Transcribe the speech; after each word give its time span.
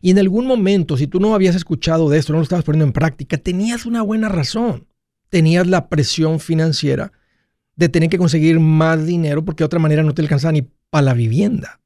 Y 0.00 0.10
en 0.10 0.18
algún 0.18 0.46
momento, 0.46 0.96
si 0.96 1.06
tú 1.06 1.20
no 1.20 1.34
habías 1.34 1.56
escuchado 1.56 2.08
de 2.08 2.18
esto, 2.18 2.32
no 2.32 2.38
lo 2.38 2.42
estabas 2.42 2.64
poniendo 2.64 2.84
en 2.84 2.92
práctica, 2.92 3.38
tenías 3.38 3.86
una 3.86 4.02
buena 4.02 4.28
razón. 4.28 4.86
Tenías 5.28 5.66
la 5.66 5.88
presión 5.88 6.40
financiera 6.40 7.12
de 7.76 7.88
tener 7.88 8.08
que 8.08 8.18
conseguir 8.18 8.58
más 8.60 9.06
dinero 9.06 9.44
porque 9.44 9.62
de 9.62 9.66
otra 9.66 9.78
manera 9.78 10.02
no 10.02 10.14
te 10.14 10.22
alcanzaba 10.22 10.52
ni 10.52 10.62
para 10.90 11.02
la 11.02 11.14
vivienda, 11.14 11.80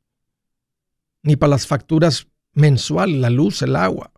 ni 1.22 1.36
para 1.36 1.50
las 1.50 1.66
facturas 1.66 2.28
mensuales, 2.54 3.18
la 3.18 3.30
luz, 3.30 3.62
el 3.62 3.76
agua, 3.76 4.12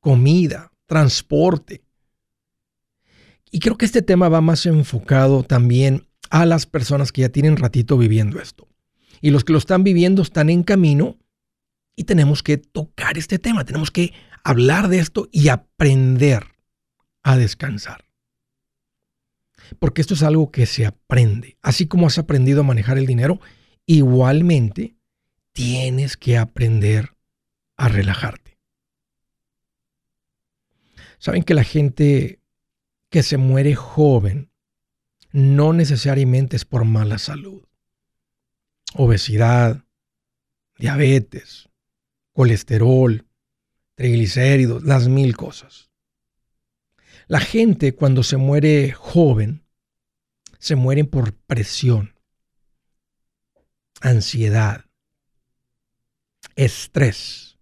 comida, 0.00 0.72
transporte. 0.86 1.82
Y 3.50 3.60
creo 3.60 3.76
que 3.76 3.84
este 3.84 4.02
tema 4.02 4.28
va 4.28 4.40
más 4.40 4.64
enfocado 4.66 5.42
también 5.42 6.08
a 6.32 6.46
las 6.46 6.64
personas 6.64 7.12
que 7.12 7.20
ya 7.20 7.28
tienen 7.28 7.58
ratito 7.58 7.98
viviendo 7.98 8.40
esto. 8.40 8.66
Y 9.20 9.30
los 9.30 9.44
que 9.44 9.52
lo 9.52 9.58
están 9.58 9.84
viviendo 9.84 10.22
están 10.22 10.48
en 10.48 10.62
camino 10.62 11.18
y 11.94 12.04
tenemos 12.04 12.42
que 12.42 12.56
tocar 12.56 13.18
este 13.18 13.38
tema, 13.38 13.66
tenemos 13.66 13.90
que 13.90 14.14
hablar 14.42 14.88
de 14.88 14.98
esto 14.98 15.28
y 15.30 15.48
aprender 15.48 16.46
a 17.22 17.36
descansar. 17.36 18.06
Porque 19.78 20.00
esto 20.00 20.14
es 20.14 20.22
algo 20.22 20.50
que 20.50 20.64
se 20.64 20.86
aprende. 20.86 21.58
Así 21.60 21.86
como 21.86 22.06
has 22.06 22.16
aprendido 22.16 22.60
a 22.62 22.64
manejar 22.64 22.96
el 22.96 23.06
dinero, 23.06 23.38
igualmente 23.84 24.96
tienes 25.52 26.16
que 26.16 26.38
aprender 26.38 27.14
a 27.76 27.88
relajarte. 27.88 28.58
Saben 31.18 31.42
que 31.42 31.52
la 31.52 31.64
gente 31.64 32.40
que 33.10 33.22
se 33.22 33.36
muere 33.36 33.74
joven 33.74 34.51
no 35.32 35.72
necesariamente 35.72 36.56
es 36.56 36.64
por 36.64 36.84
mala 36.84 37.18
salud. 37.18 37.62
Obesidad, 38.94 39.84
diabetes, 40.78 41.70
colesterol, 42.32 43.26
triglicéridos, 43.94 44.84
las 44.84 45.08
mil 45.08 45.36
cosas. 45.36 45.90
La 47.28 47.40
gente 47.40 47.94
cuando 47.94 48.22
se 48.22 48.36
muere 48.36 48.92
joven, 48.92 49.64
se 50.58 50.76
mueren 50.76 51.06
por 51.06 51.34
presión, 51.34 52.14
ansiedad, 54.00 54.84
estrés. 56.56 57.58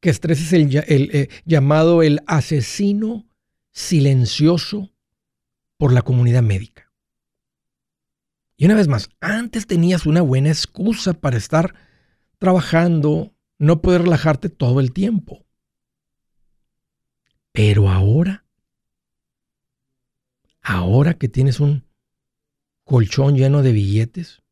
Que 0.00 0.10
estrés 0.10 0.40
es 0.40 0.52
el, 0.52 0.76
eh, 1.12 1.28
llamado 1.44 2.02
el 2.02 2.20
asesino 2.26 3.26
silencioso 3.72 4.93
por 5.76 5.92
la 5.92 6.02
comunidad 6.02 6.42
médica. 6.42 6.92
Y 8.56 8.66
una 8.66 8.74
vez 8.74 8.88
más, 8.88 9.10
antes 9.20 9.66
tenías 9.66 10.06
una 10.06 10.22
buena 10.22 10.48
excusa 10.48 11.12
para 11.14 11.36
estar 11.36 11.74
trabajando, 12.38 13.34
no 13.58 13.82
poder 13.82 14.02
relajarte 14.02 14.48
todo 14.48 14.80
el 14.80 14.92
tiempo. 14.92 15.44
Pero 17.52 17.88
ahora, 17.88 18.44
ahora 20.62 21.14
que 21.14 21.28
tienes 21.28 21.60
un 21.60 21.84
colchón 22.84 23.36
lleno 23.36 23.62
de 23.62 23.72
billetes, 23.72 24.42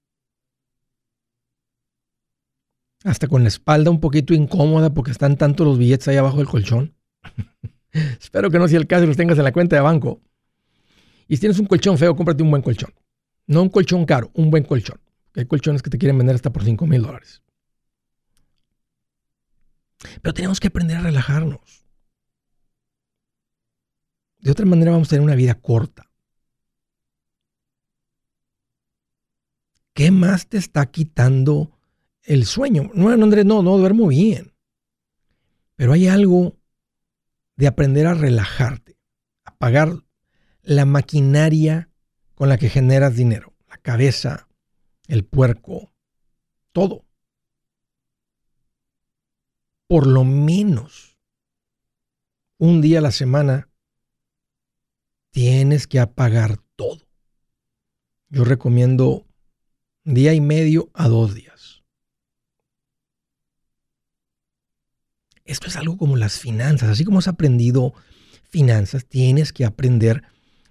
hasta 3.05 3.27
con 3.27 3.43
la 3.43 3.49
espalda 3.49 3.91
un 3.91 4.01
poquito 4.01 4.35
incómoda 4.35 4.95
porque 4.95 5.11
están 5.11 5.37
tanto 5.37 5.65
los 5.65 5.79
billetes 5.79 6.09
ahí 6.09 6.17
abajo 6.17 6.39
del 6.39 6.49
colchón. 6.49 6.95
Espero 7.93 8.51
que 8.51 8.59
no 8.59 8.69
sea 8.69 8.79
el 8.79 8.87
caso 8.87 9.05
y 9.05 9.09
los 9.09 9.17
tengas 9.17 9.39
en 9.39 9.45
la 9.45 9.53
cuenta 9.53 9.77
de 9.77 9.83
banco. 9.83 10.23
Y 11.33 11.37
si 11.37 11.41
tienes 11.41 11.59
un 11.59 11.65
colchón 11.65 11.97
feo, 11.97 12.15
cómprate 12.15 12.43
un 12.43 12.51
buen 12.51 12.61
colchón. 12.61 12.93
No 13.47 13.63
un 13.63 13.71
colchón 13.71 14.05
caro, 14.05 14.31
un 14.35 14.51
buen 14.51 14.65
colchón. 14.65 15.01
Hay 15.35 15.47
colchones 15.47 15.81
que 15.81 15.89
te 15.89 15.97
quieren 15.97 16.19
vender 16.19 16.35
hasta 16.35 16.53
por 16.53 16.63
5 16.63 16.87
mil 16.87 17.01
dólares. 17.01 17.43
Pero 20.21 20.35
tenemos 20.35 20.61
que 20.61 20.69
aprender 20.69 20.99
a 20.99 21.01
relajarnos. 21.01 21.87
De 24.41 24.51
otra 24.51 24.67
manera 24.67 24.91
vamos 24.91 25.09
a 25.09 25.11
tener 25.13 25.25
una 25.25 25.35
vida 25.35 25.55
corta. 25.55 26.11
¿Qué 29.95 30.11
más 30.11 30.49
te 30.49 30.59
está 30.59 30.85
quitando 30.85 31.79
el 32.25 32.45
sueño? 32.45 32.91
No, 32.93 33.09
Andrés, 33.09 33.47
no, 33.47 33.63
no 33.63 33.79
duermo 33.79 34.09
bien. 34.09 34.53
Pero 35.77 35.95
hay 35.95 36.09
algo 36.09 36.59
de 37.57 37.69
aprender 37.69 38.07
a 38.07 38.13
relajarte, 38.13 38.99
a 39.47 39.57
pagar 39.57 39.95
la 40.63 40.85
maquinaria 40.85 41.91
con 42.35 42.49
la 42.49 42.59
que 42.59 42.69
generas 42.69 43.15
dinero. 43.15 43.55
La 43.69 43.77
cabeza, 43.77 44.49
el 45.07 45.25
puerco, 45.25 45.93
todo. 46.73 47.05
Por 49.87 50.07
lo 50.07 50.25
menos 50.25 51.19
un 52.59 52.81
día 52.81 52.99
a 52.99 53.03
la 53.03 53.13
semana 53.13 53.69
tienes 55.31 55.87
que 55.87 55.99
apagar 56.01 56.59
todo. 56.77 57.09
Yo 58.29 58.45
recomiendo 58.45 59.27
día 60.05 60.33
y 60.33 60.41
medio 60.41 60.91
a 60.95 61.09
dos 61.09 61.35
días. 61.35 61.83
Esto 65.45 65.67
es 65.67 65.77
algo 65.77 65.99
como 65.99 66.17
las 66.17 66.39
finanzas. 66.39 66.89
Así 66.89 67.05
como 67.05 67.19
has 67.19 67.29
aprendido 67.29 67.93
finanzas, 68.49 69.07
tienes 69.07 69.53
que 69.53 69.65
aprender 69.65 70.23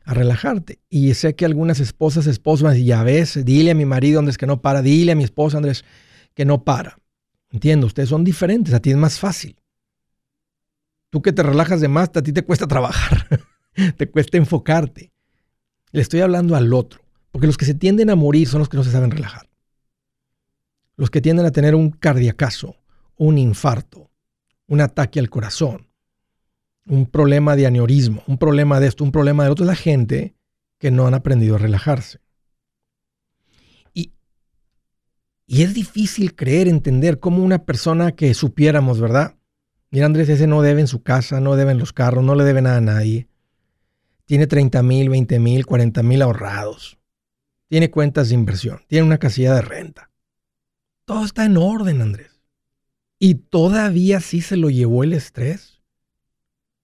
a 0.05 0.13
relajarte. 0.13 0.79
Y 0.89 1.13
sé 1.13 1.35
que 1.35 1.45
algunas 1.45 1.79
esposas, 1.79 2.27
esposos 2.27 2.77
ya 2.77 3.03
ves, 3.03 3.43
dile 3.45 3.71
a 3.71 3.75
mi 3.75 3.85
marido 3.85 4.19
Andrés 4.19 4.37
que 4.37 4.47
no 4.47 4.61
para, 4.61 4.81
dile 4.81 5.11
a 5.11 5.15
mi 5.15 5.23
esposa 5.23 5.57
Andrés 5.57 5.85
que 6.33 6.45
no 6.45 6.63
para. 6.63 6.97
Entiendo, 7.49 7.87
ustedes 7.87 8.09
son 8.09 8.23
diferentes, 8.23 8.73
a 8.73 8.79
ti 8.79 8.91
es 8.91 8.97
más 8.97 9.19
fácil. 9.19 9.57
Tú 11.09 11.21
que 11.21 11.33
te 11.33 11.43
relajas 11.43 11.81
de 11.81 11.89
más, 11.89 12.09
a 12.15 12.21
ti 12.21 12.31
te 12.31 12.43
cuesta 12.43 12.67
trabajar, 12.67 13.27
te 13.97 14.09
cuesta 14.09 14.37
enfocarte. 14.37 15.11
Le 15.91 16.01
estoy 16.01 16.21
hablando 16.21 16.55
al 16.55 16.73
otro, 16.73 17.01
porque 17.31 17.47
los 17.47 17.57
que 17.57 17.65
se 17.65 17.73
tienden 17.73 18.09
a 18.09 18.15
morir 18.15 18.47
son 18.47 18.59
los 18.59 18.69
que 18.69 18.77
no 18.77 18.83
se 18.83 18.91
saben 18.91 19.11
relajar. 19.11 19.49
Los 20.95 21.09
que 21.09 21.19
tienden 21.19 21.45
a 21.45 21.51
tener 21.51 21.75
un 21.75 21.91
cardiacazo, 21.91 22.77
un 23.17 23.37
infarto, 23.37 24.09
un 24.67 24.79
ataque 24.79 25.19
al 25.19 25.29
corazón, 25.29 25.90
un 26.85 27.05
problema 27.05 27.55
de 27.55 27.67
aneurismo, 27.67 28.23
un 28.27 28.37
problema 28.37 28.79
de 28.79 28.87
esto, 28.87 29.03
un 29.03 29.11
problema 29.11 29.43
de 29.43 29.49
otro, 29.49 29.65
es 29.65 29.67
la 29.67 29.75
gente 29.75 30.35
que 30.77 30.91
no 30.91 31.07
han 31.07 31.13
aprendido 31.13 31.55
a 31.55 31.59
relajarse. 31.59 32.19
Y, 33.93 34.13
y 35.45 35.63
es 35.63 35.73
difícil 35.73 36.35
creer, 36.35 36.67
entender 36.67 37.19
cómo 37.19 37.43
una 37.43 37.65
persona 37.65 38.13
que 38.13 38.33
supiéramos, 38.33 38.99
¿verdad? 38.99 39.35
Mira, 39.91 40.05
Andrés, 40.05 40.29
ese 40.29 40.47
no 40.47 40.61
debe 40.61 40.81
en 40.81 40.87
su 40.87 41.03
casa, 41.03 41.39
no 41.39 41.55
debe 41.55 41.71
en 41.71 41.77
los 41.77 41.93
carros, 41.93 42.23
no 42.23 42.33
le 42.35 42.45
debe 42.45 42.61
nada 42.61 42.77
a 42.77 42.81
nadie. 42.81 43.27
Tiene 44.25 44.47
30 44.47 44.81
mil, 44.83 45.09
20 45.09 45.39
mil, 45.39 45.65
40 45.65 46.01
mil 46.03 46.21
ahorrados. 46.21 46.97
Tiene 47.67 47.91
cuentas 47.91 48.29
de 48.29 48.35
inversión. 48.35 48.81
Tiene 48.87 49.05
una 49.05 49.17
casilla 49.17 49.53
de 49.53 49.61
renta. 49.61 50.09
Todo 51.05 51.25
está 51.25 51.45
en 51.45 51.57
orden, 51.57 52.01
Andrés. 52.01 52.41
Y 53.19 53.35
todavía 53.35 54.21
sí 54.21 54.41
se 54.41 54.55
lo 54.55 54.69
llevó 54.69 55.03
el 55.03 55.13
estrés. 55.13 55.80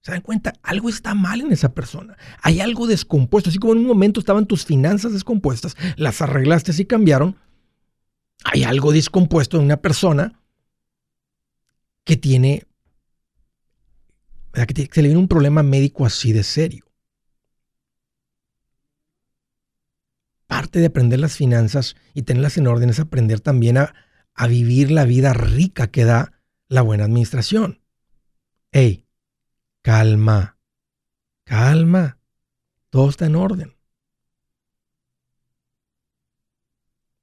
¿Se 0.08 0.14
dan 0.14 0.22
cuenta? 0.22 0.54
Algo 0.64 0.88
está 0.88 1.14
mal 1.14 1.42
en 1.42 1.52
esa 1.52 1.74
persona. 1.74 2.16
Hay 2.42 2.62
algo 2.62 2.88
descompuesto. 2.88 3.50
Así 3.50 3.60
como 3.60 3.74
en 3.74 3.80
un 3.80 3.88
momento 3.88 4.22
estaban 4.22 4.46
tus 4.46 4.64
finanzas 4.64 5.12
descompuestas, 5.12 5.76
las 5.98 6.22
arreglaste 6.22 6.72
y 6.82 6.86
cambiaron. 6.86 7.36
Hay 8.46 8.64
algo 8.64 8.94
descompuesto 8.94 9.58
en 9.58 9.66
una 9.66 9.82
persona 9.82 10.42
que 12.06 12.16
tiene, 12.16 12.66
que 14.54 14.90
se 14.90 15.02
le 15.02 15.10
viene 15.10 15.20
un 15.20 15.28
problema 15.28 15.62
médico 15.62 16.06
así 16.06 16.32
de 16.32 16.44
serio. 16.44 16.86
Parte 20.48 20.80
de 20.80 20.86
aprender 20.86 21.20
las 21.20 21.36
finanzas 21.36 21.98
y 22.14 22.22
tenerlas 22.22 22.58
en 22.58 22.68
orden 22.68 22.92
es 22.92 23.02
aprender 23.02 23.42
también 23.42 23.78
a, 23.78 23.94
a 24.34 24.48
vivir 24.48 24.90
la 24.90 25.04
vida 25.04 25.34
rica 25.34 25.88
que 25.88 26.06
da 26.06 26.32
la 26.70 26.82
buena 26.82 27.04
administración. 27.04 27.82
Hey, 28.72 29.07
Calma, 29.88 30.60
calma, 31.46 32.20
todo 32.90 33.10
está 33.10 33.26
en 33.26 33.38
orden. 33.38 33.74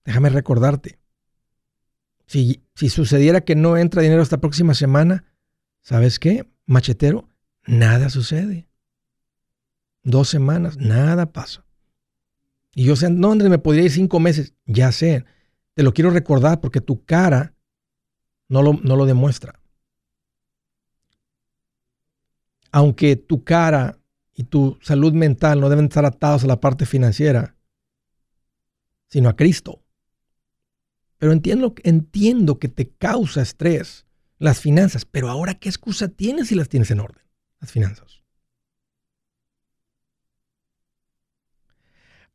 Déjame 0.02 0.30
recordarte, 0.30 0.98
si, 2.24 2.64
si 2.74 2.88
sucediera 2.88 3.42
que 3.42 3.54
no 3.54 3.76
entra 3.76 4.00
dinero 4.00 4.22
esta 4.22 4.40
próxima 4.40 4.72
semana, 4.72 5.30
¿sabes 5.82 6.18
qué, 6.18 6.50
machetero? 6.64 7.28
Nada 7.66 8.08
sucede. 8.08 8.66
Dos 10.02 10.30
semanas, 10.30 10.78
nada 10.78 11.34
pasa. 11.34 11.66
Y 12.74 12.86
yo 12.86 12.96
sé, 12.96 13.10
no, 13.10 13.32
Andrés, 13.32 13.50
me 13.50 13.58
podría 13.58 13.84
ir 13.84 13.90
cinco 13.90 14.20
meses. 14.20 14.54
Ya 14.64 14.90
sé, 14.90 15.26
te 15.74 15.82
lo 15.82 15.92
quiero 15.92 16.08
recordar 16.08 16.62
porque 16.62 16.80
tu 16.80 17.04
cara 17.04 17.52
no 18.48 18.62
lo, 18.62 18.72
no 18.72 18.96
lo 18.96 19.04
demuestra 19.04 19.60
aunque 22.74 23.14
tu 23.14 23.44
cara 23.44 24.00
y 24.34 24.42
tu 24.42 24.76
salud 24.82 25.12
mental 25.12 25.60
no 25.60 25.68
deben 25.68 25.84
estar 25.84 26.04
atados 26.04 26.42
a 26.42 26.48
la 26.48 26.58
parte 26.58 26.86
financiera, 26.86 27.54
sino 29.06 29.28
a 29.28 29.36
Cristo. 29.36 29.84
Pero 31.18 31.30
entiendo, 31.30 31.72
entiendo 31.84 32.58
que 32.58 32.66
te 32.66 32.88
causa 32.90 33.42
estrés 33.42 34.06
las 34.38 34.58
finanzas, 34.58 35.04
pero 35.04 35.30
ahora 35.30 35.54
¿qué 35.54 35.68
excusa 35.68 36.08
tienes 36.08 36.48
si 36.48 36.56
las 36.56 36.68
tienes 36.68 36.90
en 36.90 36.98
orden, 36.98 37.22
las 37.60 37.70
finanzas? 37.70 38.24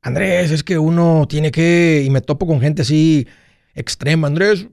Andrés, 0.01 0.51
es 0.51 0.63
que 0.63 0.77
uno 0.77 1.27
tiene 1.27 1.51
que, 1.51 2.01
y 2.06 2.09
me 2.09 2.21
topo 2.21 2.47
con 2.47 2.62
gente 2.62 2.83
así 2.83 3.27
extrema, 3.74 4.27
Andrés, 4.27 4.68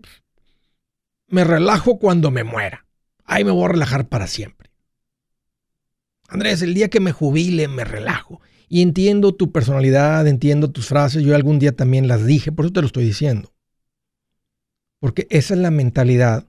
me 1.27 1.43
relajo 1.43 1.99
cuando 1.99 2.31
me 2.31 2.45
muera. 2.45 2.87
Ahí 3.25 3.43
me 3.43 3.51
voy 3.51 3.65
a 3.65 3.73
relajar 3.73 4.09
para 4.09 4.29
siempre. 4.29 4.66
Andrés, 6.29 6.63
el 6.63 6.75
día 6.75 6.89
que 6.89 7.01
me 7.01 7.13
jubile 7.13 7.69
me 7.69 7.85
relajo. 7.85 8.41
Y 8.69 8.83
entiendo 8.83 9.35
tu 9.35 9.53
personalidad, 9.53 10.27
entiendo 10.27 10.71
tus 10.71 10.89
frases, 10.89 11.23
yo 11.23 11.35
algún 11.35 11.59
día 11.59 11.73
también 11.73 12.09
las 12.09 12.27
dije, 12.27 12.51
por 12.51 12.65
eso 12.65 12.73
te 12.73 12.81
lo 12.81 12.87
estoy 12.87 13.05
diciendo. 13.05 13.53
Porque 14.99 15.27
esa 15.31 15.55
es 15.55 15.61
la 15.61 15.71
mentalidad 15.71 16.47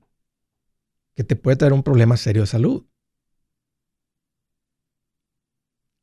que 1.15 1.23
te 1.23 1.35
puede 1.35 1.57
traer 1.57 1.73
un 1.73 1.83
problema 1.83 2.17
serio 2.17 2.43
de 2.43 2.47
salud. 2.47 2.85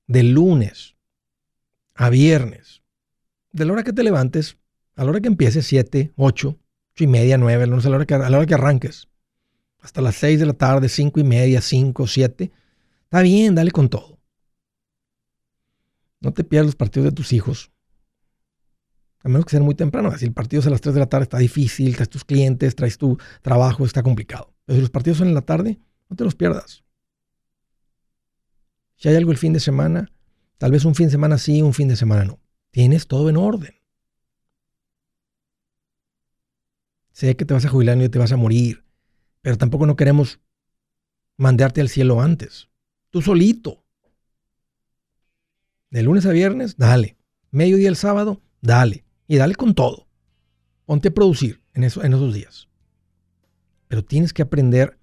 De 0.07 0.23
lunes 0.23 0.95
a 1.95 2.11
viernes, 2.11 2.83
de 3.53 3.65
la 3.65 3.73
hora 3.73 3.85
que 3.85 3.93
te 3.93 4.03
levantes, 4.03 4.57
a 4.97 5.05
la 5.05 5.11
hora 5.11 5.21
que 5.21 5.29
empieces, 5.29 5.67
7, 5.67 6.13
8, 6.17 6.59
8 6.95 7.05
y 7.05 7.07
media, 7.07 7.39
9, 7.39 7.65
a 7.65 7.67
la 7.67 7.97
hora 7.97 8.07
que, 8.07 8.15
a 8.15 8.31
la 8.31 8.37
hora 8.37 8.47
que 8.47 8.55
arranques, 8.55 9.09
hasta 9.81 10.01
las 10.01 10.17
6 10.17 10.41
de 10.41 10.47
la 10.47 10.53
tarde, 10.53 10.89
5 10.89 11.21
y 11.21 11.25
media, 11.25 11.61
5, 11.61 12.07
7, 12.07 12.53
Está 13.15 13.23
bien, 13.23 13.55
dale 13.55 13.71
con 13.71 13.89
todo. 13.89 14.19
No 16.19 16.33
te 16.33 16.43
pierdas 16.43 16.67
los 16.67 16.75
partidos 16.75 17.05
de 17.05 17.13
tus 17.13 17.33
hijos. 17.33 17.71
A 19.21 19.29
menos 19.29 19.45
que 19.45 19.53
sean 19.53 19.63
muy 19.63 19.77
temprano. 19.77 20.11
Si 20.19 20.25
el 20.25 20.33
partido 20.33 20.59
es 20.59 20.67
a 20.67 20.71
las 20.71 20.81
3 20.81 20.95
de 20.95 21.01
la 21.01 21.09
tarde, 21.09 21.23
está 21.23 21.39
difícil, 21.39 21.95
traes 21.95 22.09
tus 22.09 22.25
clientes, 22.25 22.75
traes 22.75 22.99
tu 22.99 23.17
trabajo, 23.41 23.85
está 23.85 24.03
complicado. 24.03 24.53
Pero 24.65 24.75
si 24.75 24.81
los 24.81 24.91
partidos 24.91 25.19
son 25.19 25.29
en 25.29 25.35
la 25.35 25.43
tarde, 25.43 25.79
no 26.09 26.17
te 26.17 26.25
los 26.25 26.35
pierdas. 26.35 26.83
Si 28.97 29.09
hay 29.09 29.15
algo 29.15 29.31
el 29.31 29.39
fin 29.39 29.53
de 29.53 29.61
semana, 29.61 30.11
tal 30.59 30.73
vez 30.73 30.85
un 30.85 30.97
fin 30.97 31.07
de 31.07 31.13
semana 31.13 31.39
sí, 31.39 31.63
un 31.63 31.73
fin 31.73 31.87
de 31.87 31.95
semana 31.95 32.25
no. 32.25 32.41
Tienes 32.73 33.07
todo 33.07 33.31
en 33.31 33.37
orden. 33.37 33.77
Sé 37.13 37.37
que 37.37 37.45
te 37.45 37.55
vas 37.55 37.65
a 37.65 37.69
jubilar 37.69 37.97
y 37.97 38.09
te 38.09 38.19
vas 38.19 38.33
a 38.33 38.37
morir, 38.37 38.85
pero 39.41 39.57
tampoco 39.57 39.87
no 39.87 39.95
queremos 39.95 40.41
mandarte 41.37 41.81
al 41.81 41.89
cielo 41.89 42.21
antes. 42.21 42.74
Tú 43.15 43.23
solito. 43.23 43.85
De 45.89 46.03
lunes 46.03 46.27
a 46.27 46.33
viernes, 46.33 46.77
dale. 46.77 47.17
Mediodía 47.53 47.89
el 47.89 47.95
sábado, 47.95 48.43
dale. 48.61 49.05
Y 49.29 49.37
dale 49.37 49.55
con 49.55 49.73
todo. 49.73 50.09
Ponte 50.85 51.11
a 51.11 51.15
producir 51.15 51.63
en, 51.75 51.85
eso, 51.85 52.03
en 52.03 52.13
esos 52.13 52.35
días. 52.35 52.69
Pero 53.87 54.05
tienes 54.05 54.33
que 54.33 54.43
aprender 54.43 54.99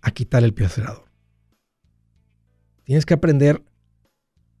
a 0.00 0.10
quitar 0.10 0.42
el 0.42 0.54
pie 0.54 0.64
acelerador. 0.64 1.04
Tienes 2.84 3.04
que 3.04 3.12
aprender 3.12 3.62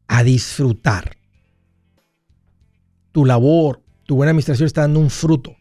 a 0.06 0.22
disfrutar. 0.22 1.16
Tu 3.12 3.24
labor, 3.24 3.82
tu 4.02 4.16
buena 4.16 4.32
administración 4.32 4.66
está 4.66 4.82
dando 4.82 5.00
un 5.00 5.08
fruto. 5.08 5.56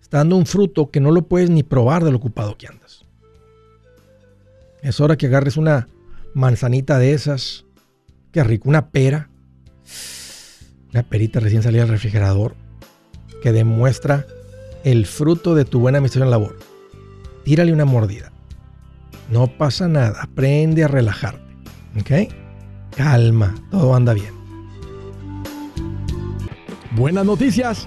Está 0.00 0.16
dando 0.16 0.36
un 0.36 0.46
fruto 0.46 0.90
que 0.90 1.00
no 1.00 1.10
lo 1.10 1.28
puedes 1.28 1.50
ni 1.50 1.62
probar 1.62 2.04
de 2.04 2.10
lo 2.10 2.16
ocupado 2.16 2.56
que 2.56 2.68
andas. 2.68 2.79
Es 4.82 5.00
hora 5.00 5.16
que 5.16 5.26
agarres 5.26 5.56
una 5.56 5.88
manzanita 6.34 6.98
de 6.98 7.12
esas. 7.12 7.66
Qué 8.32 8.42
rico, 8.44 8.68
una 8.68 8.90
pera. 8.90 9.30
Una 10.92 11.02
perita 11.02 11.40
recién 11.40 11.62
salida 11.62 11.82
del 11.82 11.90
refrigerador 11.90 12.56
que 13.42 13.52
demuestra 13.52 14.26
el 14.84 15.06
fruto 15.06 15.54
de 15.54 15.64
tu 15.64 15.80
buena 15.80 15.98
administración 15.98 16.30
labor. 16.30 16.58
Tírale 17.44 17.72
una 17.72 17.84
mordida. 17.84 18.32
No 19.30 19.46
pasa 19.46 19.88
nada. 19.88 20.22
Aprende 20.22 20.84
a 20.84 20.88
relajarte. 20.88 21.40
¿Ok? 22.00 22.32
Calma. 22.96 23.54
Todo 23.70 23.94
anda 23.94 24.14
bien. 24.14 24.34
Buenas 26.92 27.24
noticias. 27.24 27.86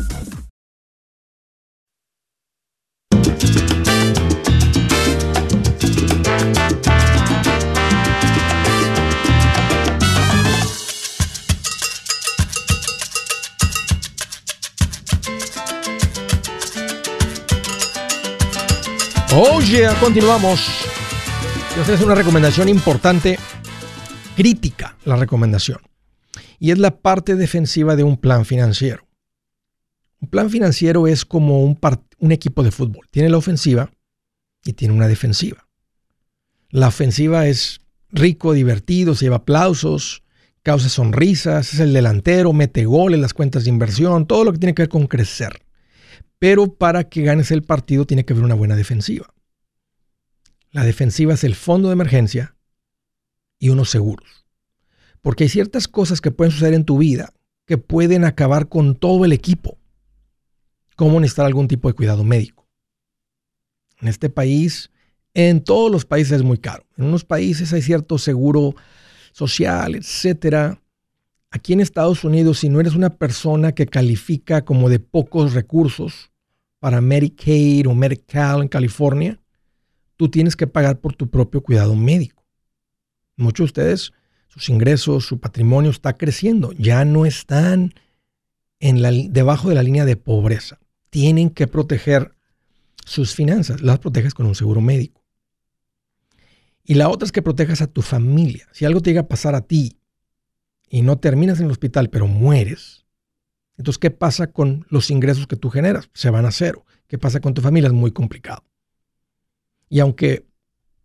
Oye, 19.33 19.87
continuamos. 20.01 20.67
Esta 21.79 21.93
es 21.93 22.01
una 22.01 22.15
recomendación 22.15 22.67
importante, 22.67 23.39
crítica 24.35 24.97
la 25.05 25.15
recomendación. 25.15 25.79
Y 26.59 26.71
es 26.71 26.79
la 26.79 26.91
parte 26.91 27.37
defensiva 27.37 27.95
de 27.95 28.03
un 28.03 28.17
plan 28.17 28.43
financiero. 28.43 29.07
Un 30.19 30.27
plan 30.27 30.49
financiero 30.49 31.07
es 31.07 31.23
como 31.23 31.63
un, 31.63 31.79
un 32.19 32.31
equipo 32.33 32.61
de 32.61 32.71
fútbol. 32.71 33.07
Tiene 33.09 33.29
la 33.29 33.37
ofensiva 33.37 33.89
y 34.65 34.73
tiene 34.73 34.93
una 34.93 35.07
defensiva. 35.07 35.65
La 36.69 36.89
ofensiva 36.89 37.47
es 37.47 37.79
rico, 38.09 38.51
divertido, 38.51 39.15
se 39.15 39.25
lleva 39.25 39.37
aplausos, 39.37 40.23
causa 40.61 40.89
sonrisas, 40.89 41.73
es 41.73 41.79
el 41.79 41.93
delantero, 41.93 42.51
mete 42.51 42.83
goles, 42.83 43.21
las 43.21 43.33
cuentas 43.33 43.63
de 43.63 43.69
inversión, 43.69 44.27
todo 44.27 44.43
lo 44.43 44.51
que 44.51 44.59
tiene 44.59 44.75
que 44.75 44.81
ver 44.81 44.89
con 44.89 45.07
crecer. 45.07 45.61
Pero 46.41 46.73
para 46.73 47.03
que 47.03 47.21
ganes 47.21 47.51
el 47.51 47.61
partido 47.61 48.07
tiene 48.07 48.25
que 48.25 48.33
haber 48.33 48.43
una 48.43 48.55
buena 48.55 48.75
defensiva. 48.75 49.31
La 50.71 50.83
defensiva 50.83 51.35
es 51.35 51.43
el 51.43 51.53
fondo 51.53 51.89
de 51.89 51.93
emergencia 51.93 52.55
y 53.59 53.69
unos 53.69 53.91
seguros. 53.91 54.47
Porque 55.21 55.43
hay 55.43 55.49
ciertas 55.49 55.87
cosas 55.87 56.19
que 56.19 56.31
pueden 56.31 56.51
suceder 56.51 56.73
en 56.73 56.83
tu 56.83 56.97
vida 56.97 57.31
que 57.67 57.77
pueden 57.77 58.25
acabar 58.25 58.69
con 58.69 58.95
todo 58.95 59.23
el 59.23 59.33
equipo. 59.33 59.77
Como 60.95 61.19
necesitar 61.19 61.45
algún 61.45 61.67
tipo 61.67 61.87
de 61.87 61.93
cuidado 61.93 62.23
médico. 62.23 62.67
En 63.99 64.07
este 64.07 64.31
país, 64.31 64.89
en 65.35 65.63
todos 65.63 65.91
los 65.91 66.05
países 66.05 66.37
es 66.37 66.43
muy 66.43 66.57
caro. 66.57 66.87
En 66.97 67.05
unos 67.05 67.23
países 67.23 67.71
hay 67.71 67.83
cierto 67.83 68.17
seguro 68.17 68.73
social, 69.31 69.93
etcétera. 69.93 70.81
Aquí 71.51 71.73
en 71.73 71.81
Estados 71.81 72.23
Unidos, 72.23 72.57
si 72.57 72.69
no 72.69 72.79
eres 72.79 72.95
una 72.95 73.11
persona 73.11 73.73
que 73.73 73.85
califica 73.85 74.65
como 74.65 74.89
de 74.89 74.97
pocos 74.97 75.53
recursos, 75.53 76.30
para 76.81 76.99
Medicaid 76.99 77.87
o 77.87 77.93
Medical 77.93 78.63
en 78.63 78.67
California, 78.67 79.39
tú 80.17 80.29
tienes 80.29 80.55
que 80.55 80.65
pagar 80.65 80.99
por 80.99 81.13
tu 81.13 81.29
propio 81.29 81.61
cuidado 81.61 81.95
médico. 81.95 82.43
Muchos 83.37 83.65
de 83.65 83.65
ustedes, 83.65 84.13
sus 84.47 84.67
ingresos, 84.67 85.25
su 85.25 85.39
patrimonio 85.39 85.91
está 85.91 86.17
creciendo, 86.17 86.71
ya 86.73 87.05
no 87.05 87.27
están 87.27 87.93
en 88.79 89.03
la, 89.03 89.11
debajo 89.11 89.69
de 89.69 89.75
la 89.75 89.83
línea 89.83 90.05
de 90.05 90.15
pobreza. 90.15 90.79
Tienen 91.11 91.51
que 91.51 91.67
proteger 91.67 92.33
sus 93.05 93.35
finanzas, 93.35 93.81
las 93.81 93.99
proteges 93.99 94.33
con 94.33 94.47
un 94.47 94.55
seguro 94.55 94.81
médico. 94.81 95.23
Y 96.83 96.95
la 96.95 97.09
otra 97.09 97.27
es 97.27 97.31
que 97.31 97.43
protejas 97.43 97.83
a 97.83 97.87
tu 97.87 98.01
familia. 98.01 98.67
Si 98.71 98.85
algo 98.85 99.01
te 99.01 99.11
llega 99.11 99.21
a 99.21 99.27
pasar 99.27 99.53
a 99.53 99.61
ti 99.61 99.99
y 100.89 101.03
no 101.03 101.19
terminas 101.19 101.59
en 101.59 101.65
el 101.65 101.71
hospital, 101.71 102.09
pero 102.09 102.25
mueres, 102.25 103.00
entonces, 103.77 103.99
¿qué 103.99 104.11
pasa 104.11 104.47
con 104.47 104.85
los 104.89 105.09
ingresos 105.09 105.47
que 105.47 105.55
tú 105.55 105.69
generas? 105.69 106.09
Se 106.13 106.29
van 106.29 106.45
a 106.45 106.51
cero. 106.51 106.85
¿Qué 107.07 107.17
pasa 107.17 107.39
con 107.39 107.53
tu 107.53 107.61
familia? 107.61 107.87
Es 107.87 107.93
muy 107.93 108.11
complicado. 108.11 108.63
Y 109.89 109.99
aunque 109.99 110.45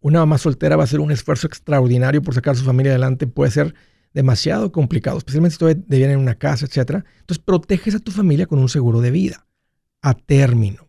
una 0.00 0.20
mamá 0.20 0.38
soltera 0.38 0.76
va 0.76 0.82
a 0.82 0.84
hacer 0.84 1.00
un 1.00 1.10
esfuerzo 1.10 1.46
extraordinario 1.46 2.22
por 2.22 2.34
sacar 2.34 2.54
a 2.54 2.58
su 2.58 2.64
familia 2.64 2.92
adelante, 2.92 3.26
puede 3.26 3.50
ser 3.50 3.74
demasiado 4.12 4.72
complicado, 4.72 5.18
especialmente 5.18 5.54
si 5.54 5.58
todavía 5.58 5.82
viven 5.88 6.10
en 6.10 6.18
una 6.18 6.36
casa, 6.36 6.66
etc. 6.66 7.04
Entonces, 7.20 7.38
proteges 7.44 7.94
a 7.94 7.98
tu 7.98 8.12
familia 8.12 8.46
con 8.46 8.58
un 8.58 8.68
seguro 8.68 9.00
de 9.00 9.10
vida 9.10 9.46
a 10.02 10.14
término. 10.14 10.88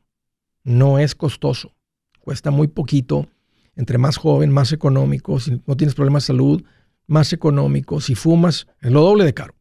No 0.63 0.99
es 0.99 1.15
costoso. 1.15 1.73
Cuesta 2.19 2.51
muy 2.51 2.67
poquito. 2.67 3.27
Entre 3.75 3.97
más 3.97 4.17
joven, 4.17 4.51
más 4.51 4.71
económico. 4.71 5.39
Si 5.39 5.61
no 5.65 5.77
tienes 5.77 5.95
problemas 5.95 6.23
de 6.23 6.27
salud, 6.27 6.63
más 7.05 7.33
económico. 7.33 8.01
Si 8.01 8.15
fumas, 8.15 8.67
es 8.81 8.91
lo 8.91 9.01
doble 9.01 9.23
de 9.23 9.33
caro. 9.33 9.56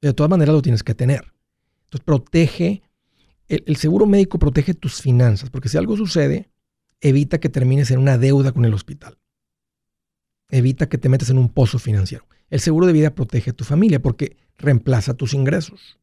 De 0.00 0.14
todas 0.14 0.30
maneras 0.30 0.54
lo 0.54 0.62
tienes 0.62 0.82
que 0.82 0.94
tener. 0.94 1.32
Entonces 1.84 2.04
protege, 2.04 2.82
el, 3.48 3.76
seguro 3.76 4.06
médico 4.06 4.38
protege 4.38 4.74
tus 4.74 5.00
finanzas, 5.00 5.50
porque 5.50 5.68
si 5.68 5.76
algo 5.76 5.96
sucede, 5.96 6.48
evita 7.00 7.38
que 7.38 7.48
termines 7.48 7.90
en 7.90 7.98
una 7.98 8.16
deuda 8.16 8.52
con 8.52 8.64
el 8.64 8.74
hospital. 8.74 9.18
Evita 10.48 10.88
que 10.88 10.98
te 10.98 11.08
metas 11.08 11.30
en 11.30 11.38
un 11.38 11.48
pozo 11.48 11.78
financiero. 11.78 12.26
El 12.48 12.60
seguro 12.60 12.86
de 12.86 12.92
vida 12.92 13.14
protege 13.14 13.50
a 13.50 13.54
tu 13.54 13.64
familia 13.64 14.00
porque 14.00 14.36
reemplaza 14.56 15.14
tus 15.14 15.34
ingresos. 15.34 15.98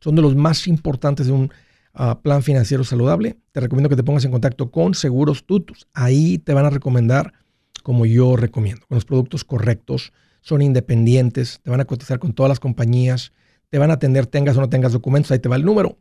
Son 0.00 0.14
de 0.14 0.22
los 0.22 0.36
más 0.36 0.66
importantes 0.66 1.26
de 1.26 1.32
un 1.32 1.50
ah, 1.94 2.20
plan 2.22 2.42
financiero 2.42 2.84
saludable. 2.84 3.38
Te 3.52 3.60
recomiendo 3.60 3.88
que 3.88 3.96
te 3.96 4.04
pongas 4.04 4.24
en 4.24 4.30
contacto 4.30 4.70
con 4.70 4.94
Seguros 4.94 5.44
Tutus. 5.44 5.88
Ahí 5.94 6.38
te 6.38 6.54
van 6.54 6.66
a 6.66 6.70
recomendar 6.70 7.32
como 7.82 8.04
yo 8.04 8.36
recomiendo, 8.36 8.86
con 8.86 8.96
los 8.96 9.04
productos 9.04 9.44
correctos 9.44 10.12
son 10.46 10.62
independientes, 10.62 11.60
te 11.60 11.70
van 11.70 11.80
a 11.80 11.86
cotizar 11.86 12.20
con 12.20 12.32
todas 12.32 12.48
las 12.48 12.60
compañías, 12.60 13.32
te 13.68 13.78
van 13.78 13.90
a 13.90 13.94
atender, 13.94 14.26
tengas 14.26 14.56
o 14.56 14.60
no 14.60 14.68
tengas 14.68 14.92
documentos, 14.92 15.32
ahí 15.32 15.40
te 15.40 15.48
va 15.48 15.56
el 15.56 15.64
número. 15.64 15.98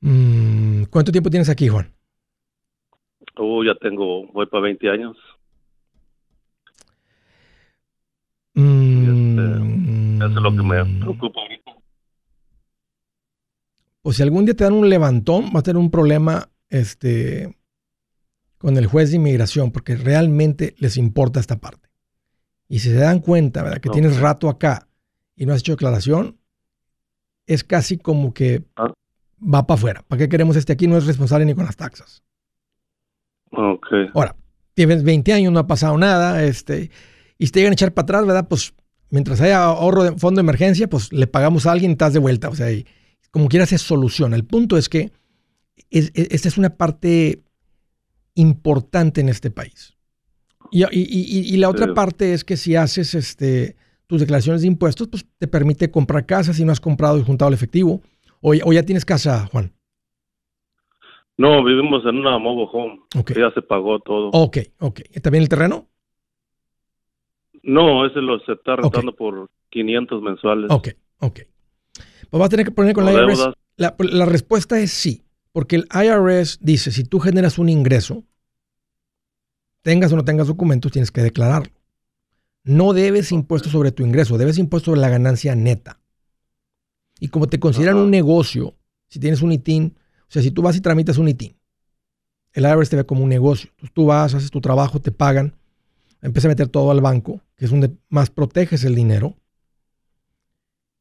Mm, 0.00 0.84
¿Cuánto 0.84 1.12
tiempo 1.12 1.28
tienes 1.28 1.50
aquí, 1.50 1.68
Juan? 1.68 1.93
Oh, 3.36 3.64
ya 3.64 3.74
tengo, 3.76 4.26
voy 4.32 4.46
para 4.46 4.62
20 4.62 4.90
años. 4.90 5.16
Mm, 8.54 10.22
eso 10.22 10.26
es 10.26 10.34
lo 10.34 10.50
que 10.52 10.62
me 10.62 11.00
preocupa 11.00 11.40
Pues 14.02 14.16
si 14.16 14.22
algún 14.22 14.44
día 14.44 14.54
te 14.54 14.64
dan 14.64 14.74
un 14.74 14.88
levantón, 14.88 15.50
va 15.54 15.60
a 15.60 15.62
tener 15.62 15.78
un 15.78 15.90
problema 15.90 16.50
este, 16.68 17.56
con 18.58 18.76
el 18.76 18.86
juez 18.86 19.10
de 19.10 19.16
inmigración, 19.16 19.72
porque 19.72 19.96
realmente 19.96 20.74
les 20.78 20.96
importa 20.96 21.40
esta 21.40 21.58
parte. 21.58 21.88
Y 22.68 22.78
si 22.78 22.90
se 22.90 22.96
dan 22.96 23.20
cuenta, 23.20 23.62
¿verdad? 23.62 23.80
Que 23.80 23.90
tienes 23.90 24.20
rato 24.20 24.48
acá 24.48 24.88
y 25.36 25.46
no 25.46 25.52
has 25.52 25.60
hecho 25.60 25.72
declaración, 25.72 26.38
es 27.46 27.64
casi 27.64 27.98
como 27.98 28.32
que 28.32 28.64
Ah. 28.76 28.92
va 29.42 29.66
para 29.66 29.78
afuera. 29.78 30.04
¿Para 30.06 30.18
qué 30.20 30.28
queremos 30.28 30.56
este 30.56 30.72
aquí? 30.72 30.86
No 30.86 30.96
es 30.96 31.06
responsable 31.06 31.44
ni 31.44 31.54
con 31.54 31.64
las 31.64 31.76
taxas. 31.76 32.22
Ok. 33.56 33.86
Ahora, 34.14 34.36
tienes 34.74 35.02
20 35.02 35.32
años, 35.32 35.52
no 35.52 35.60
ha 35.60 35.66
pasado 35.66 35.96
nada, 35.98 36.42
este, 36.44 36.90
y 37.38 37.46
si 37.46 37.52
te 37.52 37.60
llegan 37.60 37.72
a 37.72 37.74
echar 37.74 37.92
para 37.94 38.04
atrás, 38.04 38.26
¿verdad? 38.26 38.48
Pues 38.48 38.74
mientras 39.10 39.40
haya 39.40 39.62
ahorro 39.64 40.02
de 40.04 40.12
fondo 40.18 40.38
de 40.38 40.44
emergencia, 40.44 40.88
pues 40.88 41.12
le 41.12 41.26
pagamos 41.26 41.66
a 41.66 41.72
alguien 41.72 41.90
y 41.90 41.94
estás 41.94 42.12
de 42.12 42.18
vuelta. 42.18 42.48
O 42.48 42.54
sea, 42.54 42.70
y 42.72 42.86
como 43.30 43.48
quieras 43.48 43.68
se 43.70 43.78
soluciona. 43.78 44.36
El 44.36 44.44
punto 44.44 44.76
es 44.76 44.88
que 44.88 45.12
es- 45.90 46.10
es- 46.14 46.28
esta 46.30 46.48
es 46.48 46.58
una 46.58 46.70
parte 46.76 47.42
importante 48.34 49.20
en 49.20 49.28
este 49.28 49.50
país. 49.50 49.94
Y, 50.70 50.82
y- 50.84 50.88
y- 50.92 51.54
y 51.54 51.56
la 51.58 51.68
otra 51.68 51.86
Sí. 51.86 51.92
parte 51.94 52.32
es 52.32 52.44
que 52.44 52.56
si 52.56 52.74
haces 52.74 53.14
este, 53.14 53.76
tus 54.06 54.20
declaraciones 54.20 54.62
de 54.62 54.68
impuestos, 54.68 55.08
pues 55.08 55.24
te 55.38 55.46
permite 55.46 55.90
comprar 55.90 56.26
casa 56.26 56.52
si 56.52 56.64
no 56.64 56.72
has 56.72 56.80
comprado 56.80 57.18
y 57.18 57.22
juntado 57.22 57.48
el 57.48 57.54
efectivo. 57.54 58.02
O, 58.40 58.52
o 58.64 58.72
ya 58.72 58.82
tienes 58.82 59.04
casa, 59.04 59.46
Juan. 59.52 59.72
No, 61.36 61.64
vivimos 61.64 62.04
en 62.06 62.16
una 62.16 62.38
mobile 62.38 62.68
home. 62.72 63.00
Ok. 63.16 63.32
que 63.32 63.40
Ya 63.40 63.50
se 63.52 63.62
pagó 63.62 63.98
todo. 64.00 64.30
Ok, 64.32 64.58
ok. 64.78 65.00
¿También 65.22 65.42
el 65.42 65.48
terreno? 65.48 65.88
No, 67.62 68.06
ese 68.06 68.20
lo 68.20 68.38
se 68.40 68.52
está 68.52 68.76
rentando 68.76 69.14
por 69.14 69.48
500 69.70 70.22
mensuales. 70.22 70.70
Ok, 70.70 70.88
ok. 71.20 71.40
Pues 72.30 72.38
vas 72.38 72.46
a 72.46 72.48
tener 72.50 72.66
que 72.66 72.72
poner 72.72 72.94
con 72.94 73.04
la 73.04 73.12
IRS. 73.12 73.26
deudas. 73.38 73.54
La, 73.76 73.96
la 73.98 74.26
respuesta 74.26 74.78
es 74.78 74.92
sí, 74.92 75.24
porque 75.52 75.76
el 75.76 75.88
IRS 75.92 76.58
dice, 76.60 76.92
si 76.92 77.04
tú 77.04 77.18
generas 77.18 77.58
un 77.58 77.68
ingreso, 77.68 78.24
tengas 79.82 80.12
o 80.12 80.16
no 80.16 80.24
tengas 80.24 80.46
documentos, 80.46 80.92
tienes 80.92 81.10
que 81.10 81.22
declararlo. 81.22 81.72
No 82.64 82.92
debes 82.92 83.32
impuestos 83.32 83.72
sobre 83.72 83.92
tu 83.92 84.04
ingreso, 84.04 84.38
debes 84.38 84.58
impuestos 84.58 84.86
sobre 84.86 85.00
la 85.00 85.10
ganancia 85.10 85.54
neta. 85.54 86.00
Y 87.20 87.28
como 87.28 87.46
te 87.48 87.60
consideran 87.60 87.96
Ajá. 87.96 88.04
un 88.04 88.10
negocio, 88.10 88.74
si 89.08 89.18
tienes 89.20 89.42
un 89.42 89.52
ITIN, 89.52 89.96
o 90.28 90.32
sea, 90.34 90.42
si 90.42 90.50
tú 90.50 90.62
vas 90.62 90.76
y 90.76 90.80
tramitas 90.80 91.18
un 91.18 91.28
ITIN, 91.28 91.56
el 92.52 92.64
IRS 92.64 92.88
te 92.88 92.96
ve 92.96 93.04
como 93.04 93.22
un 93.22 93.28
negocio. 93.28 93.70
Entonces, 93.70 93.92
tú 93.92 94.06
vas, 94.06 94.34
haces 94.34 94.50
tu 94.50 94.60
trabajo, 94.60 95.00
te 95.00 95.12
pagan, 95.12 95.54
empieza 96.22 96.48
a 96.48 96.50
meter 96.50 96.68
todo 96.68 96.90
al 96.90 97.00
banco, 97.00 97.40
que 97.56 97.64
es 97.64 97.70
donde 97.70 97.92
más 98.08 98.30
proteges 98.30 98.84
el 98.84 98.94
dinero. 98.94 99.36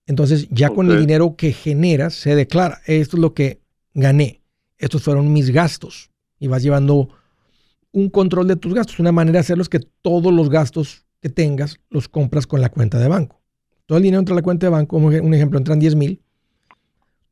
Entonces, 0.06 0.48
ya 0.50 0.70
con 0.70 0.92
el 0.92 1.00
dinero 1.00 1.36
que 1.38 1.54
generas, 1.54 2.14
se 2.14 2.36
declara, 2.36 2.82
esto 2.86 3.16
es 3.16 3.22
lo 3.22 3.34
que 3.34 3.62
gané, 3.94 4.42
estos 4.78 5.04
fueron 5.04 5.32
mis 5.32 5.52
gastos. 5.52 6.10
Y 6.40 6.48
vas 6.48 6.62
llevando 6.62 7.10
un 7.94 8.10
control 8.10 8.48
de 8.48 8.58
tus 8.58 8.74
gastos. 8.74 9.00
Una 9.00 9.14
manera 9.14 9.34
de 9.34 9.40
hacerlo 9.40 9.62
es 9.62 9.70
que 9.70 9.80
todos 9.80 10.34
los 10.34 10.50
gastos 10.50 11.06
que 11.22 11.30
tengas 11.30 11.80
los 11.90 12.10
compras 12.10 12.46
con 12.46 12.60
la 12.60 12.70
cuenta 12.70 13.00
de 13.00 13.08
banco. 13.08 13.42
Todo 13.86 13.98
el 13.98 14.04
dinero 14.04 14.20
entra 14.20 14.34
a 14.34 14.36
la 14.36 14.42
cuenta 14.42 14.66
de 14.66 14.72
banco, 14.72 14.98
como 14.98 15.08
un 15.08 15.34
ejemplo, 15.34 15.58
entran 15.58 15.80
10 15.80 15.96
mil. 15.96 16.22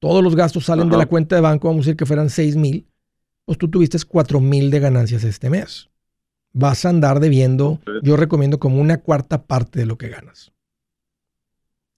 Todos 0.01 0.23
los 0.23 0.35
gastos 0.35 0.65
salen 0.65 0.89
de 0.89 0.97
la 0.97 1.05
cuenta 1.05 1.35
de 1.35 1.41
banco, 1.41 1.67
vamos 1.67 1.81
a 1.81 1.85
decir 1.85 1.95
que 1.95 2.07
fueran 2.07 2.31
6 2.31 2.55
mil. 2.55 2.87
Pues 3.45 3.59
tú 3.59 3.69
tuviste 3.69 3.99
4 4.03 4.39
mil 4.39 4.71
de 4.71 4.79
ganancias 4.79 5.23
este 5.23 5.51
mes. 5.51 5.89
Vas 6.53 6.85
a 6.85 6.89
andar 6.89 7.19
debiendo, 7.19 7.79
yo 8.01 8.17
recomiendo 8.17 8.59
como 8.59 8.81
una 8.81 8.97
cuarta 8.97 9.43
parte 9.43 9.77
de 9.77 9.85
lo 9.85 9.99
que 9.99 10.09
ganas. 10.09 10.51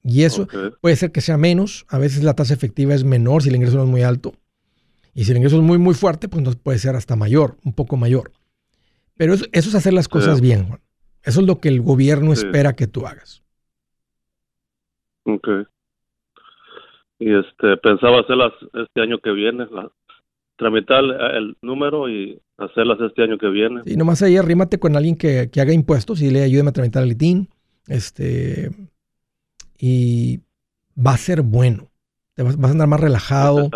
Y 0.03 0.23
eso. 0.23 0.49
Puede 0.81 0.97
ser 0.97 1.13
que 1.13 1.21
sea 1.21 1.37
menos, 1.37 1.85
a 1.87 1.97
veces 1.97 2.23
la 2.23 2.33
tasa 2.33 2.53
efectiva 2.53 2.93
es 2.93 3.05
menor 3.05 3.41
si 3.41 3.47
el 3.47 3.55
ingreso 3.55 3.77
no 3.77 3.83
es 3.85 3.89
muy 3.89 4.01
alto. 4.01 4.33
Y 5.13 5.23
si 5.23 5.31
el 5.31 5.37
ingreso 5.37 5.55
es 5.55 5.63
muy, 5.63 5.77
muy 5.77 5.93
fuerte, 5.93 6.27
pues 6.27 6.57
puede 6.57 6.79
ser 6.79 6.97
hasta 6.97 7.15
mayor, 7.15 7.55
un 7.63 7.71
poco 7.71 7.95
mayor. 7.95 8.33
Pero 9.15 9.33
eso, 9.33 9.45
eso 9.53 9.69
es 9.69 9.75
hacer 9.75 9.93
las 9.93 10.09
cosas 10.09 10.41
bien, 10.41 10.67
Juan. 10.67 10.81
Eso 11.21 11.39
es 11.39 11.47
lo 11.47 11.61
que 11.61 11.69
el 11.69 11.79
gobierno 11.81 12.35
Sí. 12.35 12.45
espera 12.45 12.75
que 12.75 12.87
tú 12.87 13.07
hagas. 13.07 13.43
Ok. 15.23 15.47
Y 17.23 17.33
este, 17.33 17.77
pensaba 17.77 18.19
hacerlas 18.19 18.51
este 18.73 19.01
año 19.01 19.17
que 19.19 19.31
viene, 19.31 19.65
la- 19.71 19.89
tramitar 20.57 21.03
el, 21.35 21.55
número 21.61 22.09
y 22.09 22.39
hacerlas 22.57 22.99
este 23.01 23.23
año 23.23 23.37
que 23.37 23.47
viene. 23.47 23.81
Y 23.85 23.95
nomás 23.95 24.21
ahí 24.21 24.37
arrímate 24.37 24.77
con 24.79 24.95
alguien 24.95 25.15
que, 25.15 25.49
que 25.51 25.61
haga 25.61 25.73
impuestos 25.73 26.21
y 26.21 26.29
le 26.31 26.43
ayúdeme 26.43 26.69
a 26.69 26.73
tramitar 26.73 27.03
el 27.03 27.11
ITIN. 27.13 27.49
Este, 27.87 28.69
y 29.77 30.41
va 30.95 31.13
a 31.13 31.17
ser 31.17 31.41
bueno. 31.41 31.89
Te 32.35 32.43
vas, 32.43 32.57
vas 32.57 32.69
a 32.69 32.71
andar 32.73 32.87
más 32.87 32.99
relajado. 32.99 33.69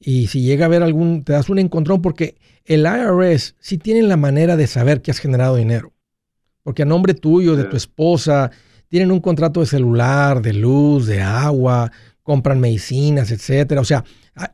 Y 0.00 0.26
si 0.28 0.42
llega 0.42 0.64
a 0.64 0.68
haber 0.68 0.82
algún, 0.82 1.24
te 1.24 1.32
das 1.32 1.48
un 1.48 1.58
encontrón, 1.58 2.02
porque 2.02 2.36
el 2.64 2.86
IRS 2.86 3.56
sí 3.58 3.78
tienen 3.78 4.08
la 4.08 4.16
manera 4.16 4.56
de 4.56 4.66
saber 4.66 5.02
que 5.02 5.10
has 5.10 5.18
generado 5.18 5.56
dinero. 5.56 5.92
Porque 6.62 6.82
a 6.82 6.86
nombre 6.86 7.14
tuyo, 7.14 7.56
de 7.56 7.64
Sí. 7.64 7.68
tu 7.70 7.76
esposa, 7.76 8.50
tienen 8.88 9.10
un 9.10 9.20
contrato 9.20 9.60
de 9.60 9.66
celular, 9.66 10.40
de 10.40 10.54
luz, 10.54 11.06
de 11.06 11.20
agua, 11.20 11.90
compran 12.24 12.58
medicinas, 12.58 13.30
etcétera. 13.30 13.80
O 13.80 13.84
sea, 13.84 14.02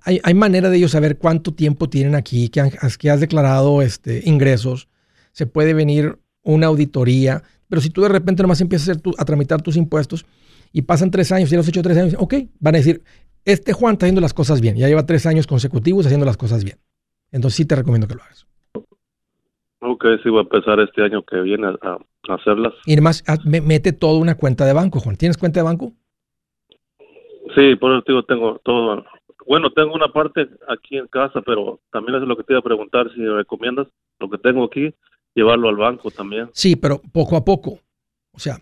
hay, 0.03 0.21
hay 0.23 0.35
manera 0.35 0.69
de 0.69 0.77
ellos 0.77 0.91
saber 0.91 1.17
cuánto 1.17 1.55
tiempo 1.55 1.89
tienen 1.89 2.15
aquí, 2.15 2.51
que, 2.51 2.61
han- 2.61 2.73
que 2.99 3.11
has 3.11 3.21
declarado 3.21 3.81
este, 3.81 4.21
ingresos. 4.27 4.89
Se 5.33 5.47
puede 5.47 5.73
venir 5.73 6.19
una 6.43 6.67
auditoría. 6.67 7.43
Pero 7.69 7.81
si 7.81 7.89
tú 7.89 8.03
de 8.03 8.09
repente 8.11 8.43
nomás 8.43 8.61
empiezas 8.61 8.89
a, 8.89 8.91
hacer 8.93 9.03
tu- 9.03 9.15
a 9.17 9.25
tramitar 9.25 9.63
tus 9.63 9.77
impuestos 9.77 10.27
y 10.73 10.83
pasan 10.83 11.11
tres 11.11 11.33
años, 11.33 11.49
ya 11.49 11.57
los 11.57 11.65
has 11.65 11.71
hecho 11.71 11.83
tres 11.83 11.97
años, 11.97 12.15
ok, 12.19 12.35
van 12.59 12.75
a 12.75 12.79
decir, 12.79 13.03
este 13.47 13.73
Juan 13.73 13.95
está 13.95 14.05
haciendo 14.07 14.21
las 14.21 14.35
cosas 14.35 14.61
bien. 14.61 14.77
Ya 14.77 14.87
lleva 14.89 15.07
tres 15.07 15.25
años 15.25 15.47
consecutivos 15.47 16.05
haciendo 16.05 16.27
las 16.27 16.37
cosas 16.37 16.63
bien. 16.65 16.79
Entonces 17.33 17.57
sí 17.57 17.65
te 17.65 17.77
recomiendo 17.77 18.07
que 18.09 18.17
lo 18.17 18.23
hagas. 18.23 18.47
Ok, 19.83 20.05
sí, 20.23 20.29
voy 20.29 20.41
a 20.41 20.43
empezar 20.43 20.79
este 20.81 21.03
año 21.03 21.23
que 21.25 21.41
viene 21.41 21.69
a, 21.69 21.71
a 21.93 22.35
hacerlas. 22.35 22.75
Y 22.85 22.93
además, 22.93 23.25
mete 23.45 23.93
toda 23.93 24.19
una 24.19 24.35
cuenta 24.35 24.67
de 24.67 24.73
banco, 24.75 25.01
Juan. 25.01 25.17
¿Tienes 25.17 25.39
cuenta 25.39 25.61
de 25.61 25.65
banco? 25.65 25.95
Sí, 27.55 27.77
por 27.77 27.93
eso 27.93 28.05
digo, 28.07 28.23
tengo 28.25 28.61
todo. 28.65 29.05
Bueno, 29.47 29.71
tengo 29.71 29.95
una 29.95 30.09
parte 30.09 30.49
aquí 30.69 30.97
en 30.97 31.09
casa, 31.09 31.41
pero 31.45 31.81
también 31.91 32.23
es 32.23 32.29
lo 32.29 32.37
que 32.37 32.45
te 32.45 32.53
iba 32.53 32.61
a 32.61 32.65
preguntar, 32.65 33.11
si 33.15 33.25
recomiendas 33.25 33.89
lo 34.19 34.31
que 34.31 34.39
tengo 34.39 34.65
aquí, 34.65 34.95
llevarlo 35.35 35.69
al 35.69 35.77
banco 35.77 36.11
también. 36.11 36.51
Sí, 36.53 36.77
pero 36.77 37.01
poco 37.13 37.37
a 37.37 37.45
poco. 37.45 37.81
O 38.33 38.39
sea, 38.39 38.59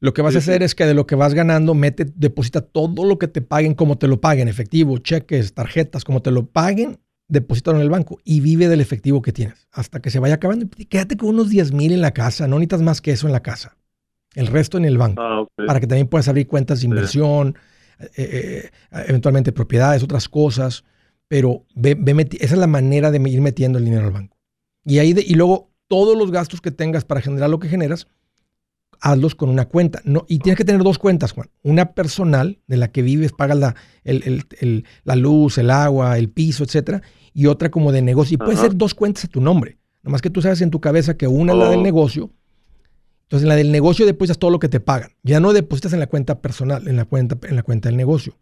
lo 0.00 0.12
que 0.12 0.22
vas 0.22 0.34
a 0.34 0.38
hacer 0.38 0.58
sí. 0.58 0.64
es 0.64 0.74
que 0.74 0.86
de 0.86 0.94
lo 0.94 1.06
que 1.06 1.14
vas 1.14 1.34
ganando, 1.34 1.74
mete, 1.74 2.06
deposita 2.14 2.60
todo 2.60 3.04
lo 3.04 3.18
que 3.18 3.28
te 3.28 3.42
paguen, 3.42 3.74
como 3.74 3.98
te 3.98 4.08
lo 4.08 4.20
paguen, 4.20 4.48
efectivo, 4.48 4.98
cheques, 4.98 5.54
tarjetas, 5.54 6.04
como 6.04 6.22
te 6.22 6.30
lo 6.30 6.46
paguen, 6.46 6.98
deposítalo 7.28 7.76
en 7.76 7.82
el 7.82 7.90
banco 7.90 8.18
y 8.24 8.40
vive 8.40 8.68
del 8.68 8.80
efectivo 8.80 9.22
que 9.22 9.32
tienes 9.32 9.68
hasta 9.72 10.00
que 10.00 10.10
se 10.10 10.18
vaya 10.18 10.34
acabando. 10.34 10.66
Y 10.76 10.86
Quédate 10.86 11.16
con 11.16 11.30
unos 11.30 11.48
10 11.48 11.72
mil 11.72 11.92
en 11.92 12.00
la 12.00 12.12
casa, 12.12 12.46
no 12.48 12.56
necesitas 12.56 12.82
más 12.82 13.00
que 13.00 13.12
eso 13.12 13.26
en 13.26 13.32
la 13.32 13.40
casa. 13.40 13.76
El 14.34 14.46
resto 14.46 14.78
en 14.78 14.84
el 14.84 14.96
banco. 14.96 15.20
Ah, 15.22 15.44
para 15.66 15.80
que 15.80 15.86
también 15.86 16.08
puedas 16.08 16.28
abrir 16.28 16.46
cuentas 16.46 16.80
de 16.80 16.86
inversión, 16.86 17.56
eh, 18.16 18.70
eventualmente 19.06 19.52
propiedades, 19.52 20.02
otras 20.02 20.28
cosas, 20.28 20.84
pero 21.28 21.64
ve, 21.74 21.94
ve 21.98 22.28
esa 22.40 22.54
es 22.54 22.60
la 22.60 22.66
manera 22.66 23.10
de 23.10 23.18
ir 23.28 23.40
metiendo 23.40 23.78
el 23.78 23.84
dinero 23.84 24.06
al 24.06 24.12
banco. 24.12 24.36
Y 24.84 24.98
ahí 24.98 25.12
de- 25.12 25.24
y 25.26 25.34
luego 25.34 25.70
todos 25.88 26.16
los 26.16 26.30
gastos 26.30 26.60
que 26.60 26.70
tengas 26.70 27.04
para 27.04 27.20
generar 27.20 27.50
lo 27.50 27.58
que 27.58 27.68
generas, 27.68 28.06
hazlos 29.00 29.34
con 29.34 29.48
una 29.48 29.66
cuenta. 29.66 30.00
No, 30.04 30.24
y 30.28 30.38
tienes 30.40 30.58
que 30.58 30.64
tener 30.64 30.82
dos 30.82 30.98
cuentas, 30.98 31.32
Juan. 31.32 31.48
Una 31.62 31.92
personal, 31.92 32.58
de 32.66 32.76
la 32.76 32.88
que 32.92 33.02
vives, 33.02 33.32
pagas 33.32 33.58
la, 33.58 33.74
el- 34.04 34.22
el- 34.24 34.44
el- 34.60 34.84
la 35.04 35.16
luz, 35.16 35.58
el 35.58 35.70
agua, 35.70 36.18
el 36.18 36.28
piso, 36.28 36.64
etcétera, 36.64 37.02
y 37.32 37.46
otra 37.46 37.70
como 37.70 37.92
de 37.92 38.02
negocio. 38.02 38.34
Y 38.34 38.38
puede 38.38 38.56
ser 38.56 38.76
dos 38.76 38.94
cuentas 38.94 39.24
a 39.24 39.28
tu 39.28 39.40
nombre. 39.40 39.78
Nomás 40.02 40.20
que 40.22 40.30
tú 40.30 40.42
sabes 40.42 40.60
en 40.62 40.70
tu 40.70 40.80
cabeza 40.80 41.16
que 41.16 41.26
una 41.26 41.52
es 41.52 41.58
la 41.58 41.70
del 41.70 41.80
Oh. 41.80 41.82
negocio. 41.82 42.30
Entonces, 43.30 43.44
en 43.44 43.48
la 43.50 43.54
del 43.54 43.70
negocio 43.70 44.06
depositas 44.06 44.40
todo 44.40 44.50
lo 44.50 44.58
que 44.58 44.68
te 44.68 44.80
pagan. 44.80 45.12
Ya 45.22 45.38
no 45.38 45.52
depositas 45.52 45.92
en 45.92 46.00
la 46.00 46.08
cuenta 46.08 46.40
personal, 46.40 46.88
en 46.88 46.96
la 46.96 47.04
cuenta, 47.04 47.38
en 47.48 47.54
la 47.54 47.62
cuenta 47.62 47.88
del 47.88 47.96
negocio. 47.96 48.34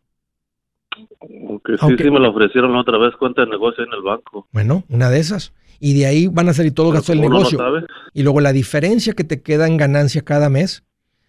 Ok, 1.47 1.69
sí, 1.73 1.77
Aunque- 1.81 2.05
sí 2.05 2.11
me 2.11 2.19
lo 2.19 2.31
ofrecieron 2.31 2.73
la 2.73 2.81
otra 2.81 2.97
vez, 2.97 3.15
cuenta 3.19 3.43
de 3.43 3.51
negocio 3.51 3.85
en 3.85 3.93
el 3.93 4.01
banco. 4.01 4.49
Bueno, 4.51 4.85
una 4.89 5.11
de 5.11 5.19
esas. 5.19 5.53
Y 5.79 5.93
de 5.93 6.07
ahí 6.07 6.27
van 6.27 6.49
a 6.49 6.55
salir 6.55 6.73
todos 6.73 6.87
los 6.87 6.95
gastos 6.95 7.15
del 7.15 7.21
no 7.21 7.37
negocio. 7.37 7.61
Y 8.15 8.23
luego 8.23 8.41
la 8.41 8.55
diferencia 8.55 9.13
que 9.13 9.25
te 9.25 9.43
queda 9.43 9.67
en 9.67 9.77
ganancia 9.77 10.23
cada 10.23 10.49
mes, 10.49 10.85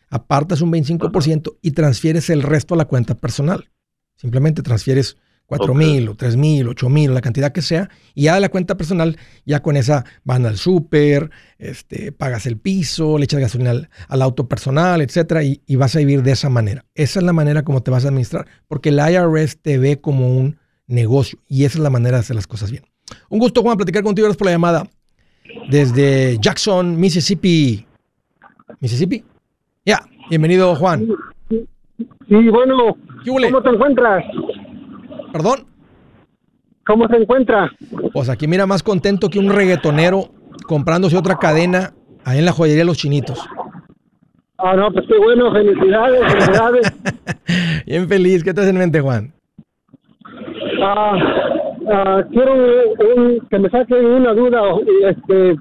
apartas 0.10 0.62
un 0.62 0.72
25% 0.72 1.58
y 1.62 1.72
transfieres 1.72 2.30
el 2.30 2.44
resto 2.44 2.76
a 2.76 2.78
la 2.78 2.86
cuenta 2.86 3.16
personal. 3.16 3.70
Simplemente 4.16 4.64
transfieres 4.64 5.18
4 5.50 5.74
mil 5.74 6.10
o 6.10 6.16
3 6.16 6.38
mil, 6.38 6.68
8 6.68 6.90
mil, 6.90 7.12
la 7.12 7.22
cantidad 7.22 7.52
que 7.52 7.64
sea, 7.64 7.90
y 8.14 8.24
ya 8.24 8.36
de 8.36 8.40
la 8.40 8.50
cuenta 8.50 8.78
personal, 8.78 9.18
ya 9.46 9.62
con 9.64 9.78
esa 9.78 10.06
van 10.24 10.46
al 10.46 10.58
súper, 10.58 11.32
este, 11.58 12.12
pagas 12.12 12.46
el 12.46 12.58
piso, 12.58 13.18
le 13.18 13.24
echas 13.24 13.40
gasolina 13.40 13.72
al, 13.72 13.90
al 14.08 14.22
auto 14.22 14.48
personal, 14.48 15.02
etcétera, 15.02 15.44
y, 15.44 15.62
y 15.66 15.76
vas 15.76 15.96
a 15.96 16.00
vivir 16.00 16.22
de 16.22 16.34
esa 16.34 16.50
manera. 16.50 16.86
Esa 16.94 17.20
es 17.20 17.26
la 17.26 17.34
manera 17.34 17.64
como 17.64 17.82
te 17.82 17.90
vas 17.90 18.06
a 18.06 18.10
administrar, 18.10 18.46
porque 18.68 18.90
el 18.90 19.00
IRS 19.00 19.58
te 19.60 19.80
ve 19.80 20.00
como 20.00 20.30
un 20.30 20.60
negocio 20.86 21.40
y 21.48 21.66
esa 21.66 21.80
es 21.80 21.84
la 21.84 21.90
manera 21.90 22.18
de 22.18 22.22
hacer 22.22 22.36
las 22.36 22.46
cosas 22.46 22.70
bien. 22.70 22.84
Un 23.28 23.40
gusto, 23.40 23.64
Juan, 23.64 23.76
platicar 23.76 24.04
contigo. 24.04 24.28
Gracias 24.28 24.38
por 24.38 24.46
la 24.46 24.52
llamada. 24.52 24.88
Desde 25.68 26.38
Jackson, 26.40 27.00
Mississippi. 27.00 27.88
¿Mississippi? 28.80 29.24
Ya, 29.84 30.00
bienvenido, 30.30 30.76
Juan. 30.76 31.08
Sí, 31.50 32.50
bueno. 32.50 32.96
¿cómo 33.26 33.64
te 33.64 33.70
encuentras? 33.70 34.24
Perdón. 35.32 35.66
¿Cómo 36.86 37.08
se 37.08 37.18
encuentra? 37.18 37.70
Pues 38.14 38.30
aquí 38.30 38.48
mira 38.48 38.66
más 38.66 38.82
contento 38.84 39.30
que 39.30 39.38
un 39.40 39.50
reggaetonero 39.50 40.30
comprándose 40.68 41.18
otra 41.18 41.38
cadena 41.38 41.92
ahí 42.26 42.40
en 42.40 42.46
la 42.46 42.52
joyería 42.52 42.84
Los 42.84 42.98
Chinitos. 42.98 43.40
Ah, 44.58 44.76
no, 44.76 44.92
pues 44.92 45.06
qué 45.08 45.18
bueno, 45.18 45.52
felicidades, 45.54 46.20
felicidades. 46.34 46.94
Bien 47.86 48.08
feliz. 48.10 48.44
¿Qué 48.44 48.54
te 48.54 48.62
hace 48.62 48.72
en 48.72 48.78
mente, 48.78 49.00
Juan? 49.02 49.32
Ah, 50.82 51.16
ah, 51.92 52.24
quiero 52.32 52.54
un- 53.16 53.40
que 53.50 53.60
me 53.60 53.70
saquen 53.70 54.06
una 54.06 54.34
duda. 54.34 54.62
Este, 55.10 55.56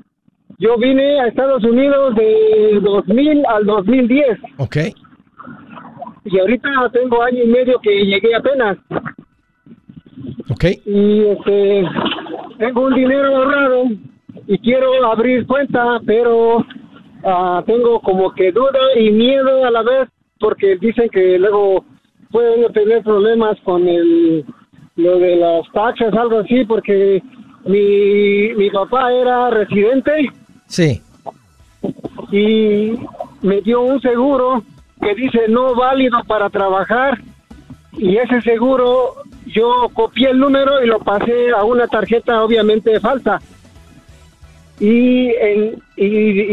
yo 0.58 0.76
vine 0.78 1.20
a 1.20 1.26
Estados 1.28 1.62
Unidos 1.64 2.14
de 2.16 2.80
2000 2.82 3.44
al 3.46 3.66
2010 3.66 4.38
Ok. 4.58 4.76
y 6.24 6.38
ahorita 6.40 6.68
tengo 6.92 7.22
año 7.22 7.42
y 7.44 7.48
medio 7.48 7.78
que 7.80 7.90
llegué 8.04 8.34
apenas. 8.34 8.78
Ok. 10.50 10.64
y 10.86 11.20
este 11.26 11.84
tengo 12.58 12.82
un 12.82 12.94
dinero 12.94 13.36
ahorrado 13.36 13.84
y 14.46 14.58
quiero 14.58 15.04
abrir 15.06 15.46
cuenta, 15.46 16.00
pero 16.06 16.64
ah, 17.24 17.62
tengo 17.66 18.00
como 18.00 18.32
que 18.32 18.50
duda 18.52 18.78
y 18.98 19.10
miedo 19.10 19.64
a 19.64 19.70
la 19.70 19.82
vez 19.82 20.08
porque 20.40 20.76
dicen 20.76 21.08
que 21.10 21.38
luego 21.38 21.84
pueden 22.30 22.72
tener 22.72 23.02
problemas 23.02 23.58
con 23.64 23.86
el 23.88 24.44
lo 24.96 25.18
de 25.18 25.36
las 25.36 25.70
taxas, 25.72 26.12
algo 26.14 26.40
así, 26.40 26.64
porque 26.64 27.22
mi, 27.64 28.52
mi 28.54 28.68
papá 28.70 29.12
era 29.12 29.48
residente 29.50 30.30
Sí. 30.66 31.00
y 32.32 32.92
me 33.42 33.60
dio 33.62 33.82
un 33.82 34.00
seguro 34.00 34.62
que 35.00 35.14
dice 35.14 35.42
no 35.48 35.74
válido 35.76 36.18
para 36.26 36.50
trabajar 36.50 37.18
y 37.92 38.16
ese 38.16 38.40
seguro 38.42 39.14
yo 39.54 39.88
copié 39.94 40.30
el 40.30 40.38
número 40.38 40.82
y 40.82 40.86
lo 40.86 40.98
pasé 41.00 41.50
a 41.56 41.64
una 41.64 41.86
tarjeta 41.86 42.42
obviamente 42.42 42.98
falsa 43.00 43.38
y, 44.80 45.28
en- 45.40 45.82
y, 45.96 46.06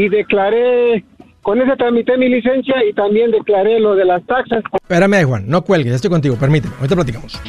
y 0.05 0.09
declaré 0.09 1.03
con 1.41 1.61
ese 1.61 1.75
tramité 1.77 2.17
mi 2.17 2.27
licencia 2.27 2.75
y 2.89 2.93
también 2.93 3.29
declaré 3.31 3.79
lo 3.79 3.95
de 3.95 4.05
las 4.05 4.25
taxas 4.25 4.63
Espérame 4.81 5.23
Juan. 5.25 5.43
No 5.47 5.61
cuelgues. 5.63 5.93
Estoy 5.93 6.09
contigo. 6.09 6.35
Permíteme. 6.37 6.73
Ahorita 6.79 6.95
platicamos. 6.95 7.39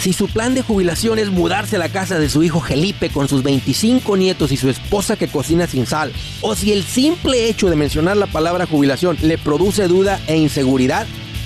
Si 0.00 0.12
su 0.12 0.28
plan 0.28 0.54
de 0.54 0.62
jubilación 0.62 1.18
es 1.18 1.30
mudarse 1.30 1.76
a 1.76 1.78
la 1.78 1.88
casa 1.88 2.18
de 2.18 2.28
su 2.28 2.42
hijo 2.42 2.60
Felipe 2.60 3.08
con 3.08 3.26
sus 3.28 3.42
25 3.42 4.16
nietos 4.18 4.52
y 4.52 4.56
su 4.58 4.68
esposa 4.68 5.16
que 5.16 5.26
cocina 5.28 5.66
sin 5.66 5.86
sal, 5.86 6.12
o 6.42 6.54
si 6.54 6.72
el 6.72 6.82
simple 6.82 7.48
hecho 7.48 7.68
de 7.70 7.76
mencionar 7.76 8.16
la 8.18 8.26
palabra 8.26 8.66
jubilación 8.66 9.16
le 9.22 9.38
produce 9.38 9.88
duda 9.88 10.20
e 10.28 10.36
inseguridad, 10.36 11.06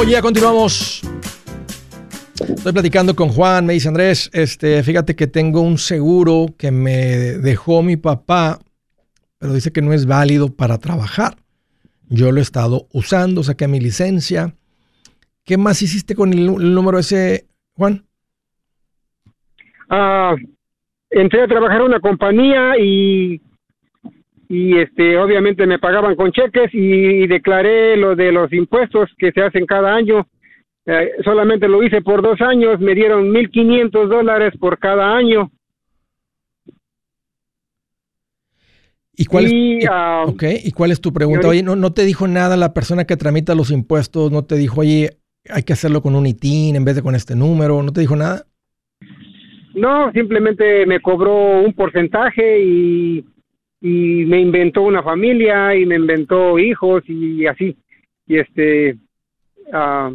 Oye, 0.00 0.12
ya 0.12 0.22
continuamos. 0.22 1.02
Estoy 2.40 2.72
platicando 2.72 3.14
con 3.14 3.28
Juan, 3.28 3.66
me 3.66 3.74
dice 3.74 3.88
Andrés, 3.88 4.30
este, 4.32 4.82
fíjate 4.82 5.14
que 5.14 5.26
tengo 5.26 5.60
un 5.60 5.76
seguro 5.76 6.46
que 6.56 6.70
me 6.70 6.96
dejó 7.36 7.82
mi 7.82 7.98
papá, 7.98 8.60
pero 9.38 9.52
dice 9.52 9.72
que 9.72 9.82
no 9.82 9.92
es 9.92 10.06
válido 10.06 10.56
para 10.56 10.78
trabajar. 10.78 11.34
Yo 12.08 12.32
lo 12.32 12.38
he 12.38 12.42
estado 12.42 12.86
usando, 12.94 13.42
saqué 13.42 13.68
mi 13.68 13.78
licencia. 13.78 14.54
¿Qué 15.44 15.58
más 15.58 15.82
hiciste 15.82 16.14
con 16.14 16.32
el, 16.32 16.46
número 16.46 16.98
ese, 16.98 17.44
Juan? 17.74 18.06
Ah, 19.90 20.34
entré 21.10 21.42
a 21.42 21.46
trabajar 21.46 21.82
en 21.82 21.88
una 21.88 22.00
compañía 22.00 22.78
y 22.78 23.42
y 24.50 24.76
este 24.78 25.16
obviamente 25.16 25.64
me 25.64 25.78
pagaban 25.78 26.16
con 26.16 26.32
cheques 26.32 26.70
y, 26.72 27.28
declaré 27.28 27.96
lo 27.96 28.16
de 28.16 28.32
los 28.32 28.52
impuestos 28.52 29.08
que 29.16 29.30
se 29.30 29.42
hacen 29.42 29.64
cada 29.64 29.94
año 29.94 30.26
Eh, 30.86 31.10
solamente 31.22 31.68
lo 31.68 31.82
hice 31.82 32.00
por 32.00 32.20
dos 32.22 32.40
años 32.40 32.80
me 32.80 32.94
dieron 32.94 33.30
mil 33.30 33.48
quinientos 33.50 34.08
dólares 34.08 34.52
por 34.58 34.78
cada 34.78 35.14
año 35.14 35.50
¿Y 39.14 39.26
cuál, 39.26 39.44
es, 39.44 39.52
y 39.52 39.78
ah, 39.88 40.24
ok, 40.26 40.44
¿y 40.64 40.72
cuál 40.72 40.90
es 40.90 41.00
tu 41.00 41.12
pregunta? 41.12 41.46
Oye, 41.46 41.62
¿no, 41.62 41.76
no 41.76 41.92
te 41.92 42.06
dijo 42.06 42.26
nada 42.26 42.56
la 42.56 42.72
persona 42.72 43.04
que 43.04 43.18
tramita 43.18 43.54
los 43.54 43.70
impuestos? 43.70 44.32
¿No 44.32 44.46
te 44.46 44.54
dijo, 44.56 44.80
oye, 44.80 45.18
hay 45.50 45.62
que 45.62 45.74
hacerlo 45.74 46.00
con 46.00 46.14
un 46.14 46.24
ITIN 46.24 46.74
en 46.74 46.86
vez 46.86 46.96
de 46.96 47.02
con 47.02 47.14
este 47.14 47.36
número? 47.36 47.82
¿No 47.82 47.92
te 47.92 48.00
dijo 48.00 48.16
nada? 48.16 48.46
no 49.74 50.12
simplemente 50.12 50.86
me 50.86 51.00
cobró 51.00 51.60
un 51.60 51.72
porcentaje 51.72 52.62
y 52.62 53.24
y 53.80 54.24
me 54.26 54.40
inventó 54.40 54.82
una 54.82 55.02
familia 55.02 55.74
y 55.74 55.86
me 55.86 55.96
inventó 55.96 56.58
hijos 56.58 57.02
y 57.08 57.46
así. 57.46 57.76
Y 58.26 58.38
este 58.38 58.96
ah, 59.72 60.12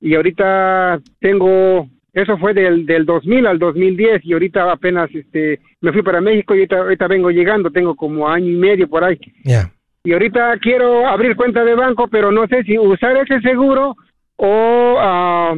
y 0.00 0.14
ahorita 0.14 1.00
tengo 1.18 1.88
eso 2.12 2.36
fue 2.38 2.54
del, 2.54 2.86
del 2.86 3.06
2000 3.06 3.46
al 3.46 3.58
2010 3.58 4.24
y 4.24 4.32
ahorita 4.32 4.70
apenas 4.70 5.08
este 5.14 5.60
me 5.80 5.92
fui 5.92 6.02
para 6.02 6.20
México 6.20 6.54
y 6.54 6.58
ahorita, 6.58 6.78
ahorita 6.78 7.08
vengo 7.08 7.30
llegando 7.30 7.70
tengo 7.70 7.94
como 7.94 8.28
año 8.28 8.48
y 8.48 8.56
medio 8.56 8.88
por 8.88 9.04
ahí. 9.04 9.18
Ya. 9.44 9.72
y 10.04 10.12
ahorita 10.12 10.58
quiero 10.58 11.06
abrir 11.06 11.36
cuenta 11.36 11.64
de 11.64 11.74
banco 11.74 12.08
pero 12.08 12.30
no 12.30 12.46
sé 12.48 12.62
si 12.64 12.78
usar 12.78 13.16
ese 13.16 13.40
seguro 13.40 13.96
o 14.36 14.96
ah, 14.98 15.54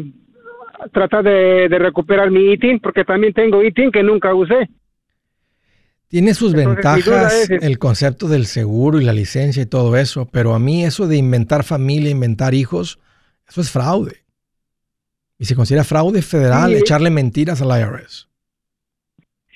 tratar 0.92 1.24
de, 1.24 1.68
de 1.68 1.78
recuperar 1.78 2.30
mi 2.30 2.52
ITIN 2.52 2.78
porque 2.80 3.04
también 3.04 3.32
tengo 3.32 3.62
ITIN 3.62 3.90
que 3.90 4.02
nunca 4.02 4.34
usé 4.34 4.68
Tiene 6.12 6.34
sus 6.34 6.52
Entonces, 6.52 6.74
ventajas 6.84 7.50
es- 7.50 7.62
el 7.62 7.78
concepto 7.78 8.28
del 8.28 8.44
seguro 8.44 9.00
y 9.00 9.04
la 9.04 9.14
licencia 9.14 9.62
y 9.62 9.66
todo 9.66 9.96
eso, 9.96 10.28
pero 10.30 10.52
a 10.54 10.58
mí 10.58 10.84
eso 10.84 11.08
de 11.08 11.16
inventar 11.16 11.64
familia, 11.64 12.10
inventar 12.10 12.52
hijos, 12.52 12.98
eso 13.48 13.62
es 13.62 13.70
fraude. 13.70 14.16
Y 15.38 15.46
se 15.46 15.56
considera 15.56 15.84
fraude 15.84 16.20
federal 16.20 16.72
Sí. 16.72 16.76
echarle 16.76 17.08
mentiras 17.08 17.62
al 17.62 17.70
IRS. 17.80 18.28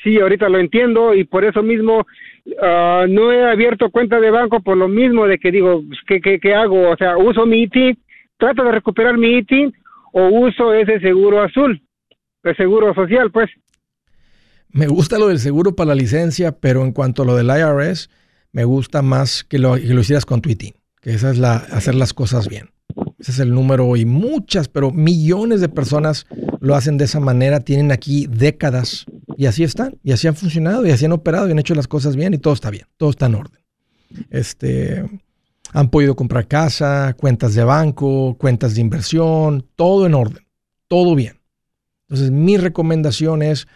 Sí, 0.03 0.19
ahorita 0.19 0.49
lo 0.49 0.59
entiendo 0.59 1.13
y 1.15 1.25
por 1.25 1.45
eso 1.45 1.63
mismo 1.63 2.07
ah, 2.63 3.05
no 3.07 3.33
he 3.33 3.45
abierto 3.45 3.91
cuenta 3.91 4.19
de 4.19 4.31
banco 4.31 4.61
por 4.61 4.79
lo 4.79 4.89
mismo 4.89 5.27
de 5.27 5.37
que 5.39 5.51
digo, 5.51 5.83
pues, 5.87 5.99
¿qué, 6.07 6.21
qué, 6.23 6.39
qué 6.41 6.55
hago? 6.55 6.89
O 6.91 6.97
sea, 6.97 7.19
uso 7.19 7.45
mi 7.45 7.65
ITIN, 7.65 7.99
trato 8.39 8.65
de 8.65 8.73
recuperar 8.73 9.19
mi 9.19 9.37
ITIN 9.39 9.75
o 10.13 10.29
uso 10.29 10.73
ese 10.73 11.01
seguro 11.01 11.43
azul, 11.43 11.83
el 12.45 12.57
seguro 12.57 12.95
social, 12.95 13.31
pues. 13.31 13.51
Me 14.77 14.89
gusta 14.89 15.19
lo 15.19 15.29
del 15.29 15.41
seguro 15.41 15.75
para 15.75 15.89
la 15.89 15.95
licencia, 15.95 16.53
pero 16.53 16.85
en 16.85 16.93
cuanto 16.93 17.23
a 17.23 17.25
lo 17.25 17.35
del 17.35 17.47
IRS, 17.47 18.11
me 18.53 18.65
gusta 18.65 19.01
más 19.01 19.43
que 19.43 19.59
lo, 19.59 19.77
que 19.77 19.95
lo 19.95 20.03
hicieras 20.03 20.27
con 20.27 20.43
tu 20.43 20.51
ITIN, 20.51 20.75
que 21.01 21.15
esa 21.15 21.31
es 21.31 21.39
la, 21.39 21.57
hacer 21.57 21.95
las 21.95 22.13
cosas 22.13 22.47
bien. 22.47 22.69
Ese 23.19 23.31
es 23.31 23.39
el 23.39 23.55
número 23.55 23.97
y 23.97 24.05
muchas, 24.05 24.69
pero 24.69 24.91
millones 24.91 25.63
de 25.63 25.71
personas 25.71 26.27
lo 26.61 26.75
hacen 26.75 26.99
de 26.99 27.07
esa 27.07 27.21
manera, 27.21 27.61
tienen 27.61 27.91
aquí 27.91 28.27
décadas 28.27 29.07
y 29.39 29.47
así 29.47 29.65
están, 29.65 29.99
y 30.03 30.13
así 30.13 30.27
han 30.27 30.37
funcionado, 30.37 30.87
y 30.87 30.91
así 30.91 31.07
han 31.07 31.13
operado, 31.13 31.49
y 31.49 31.53
han 31.53 31.59
hecho 31.59 31.75
las 31.75 31.89
cosas 31.89 32.15
bien, 32.15 32.35
y 32.35 32.39
todo 32.39 32.53
está 32.53 32.69
bien, 32.69 32.87
todo 32.99 33.09
está 33.09 33.27
en 33.27 33.35
orden. 33.35 33.63
Este, 34.29 35.09
han 35.73 35.89
podido 35.89 36.17
comprar 36.17 36.49
casa, 36.49 37.17
cuentas 37.19 37.55
de 37.55 37.65
banco, 37.65 38.37
cuentas 38.39 38.75
de 38.75 38.83
inversión, 38.83 39.67
todo 39.75 40.05
en 40.05 40.13
orden, 40.13 40.47
todo 40.87 41.15
bien. 41.15 41.41
Entonces, 42.03 42.31
mi 42.31 42.59
recomendación 42.59 43.43
es, 43.43 43.67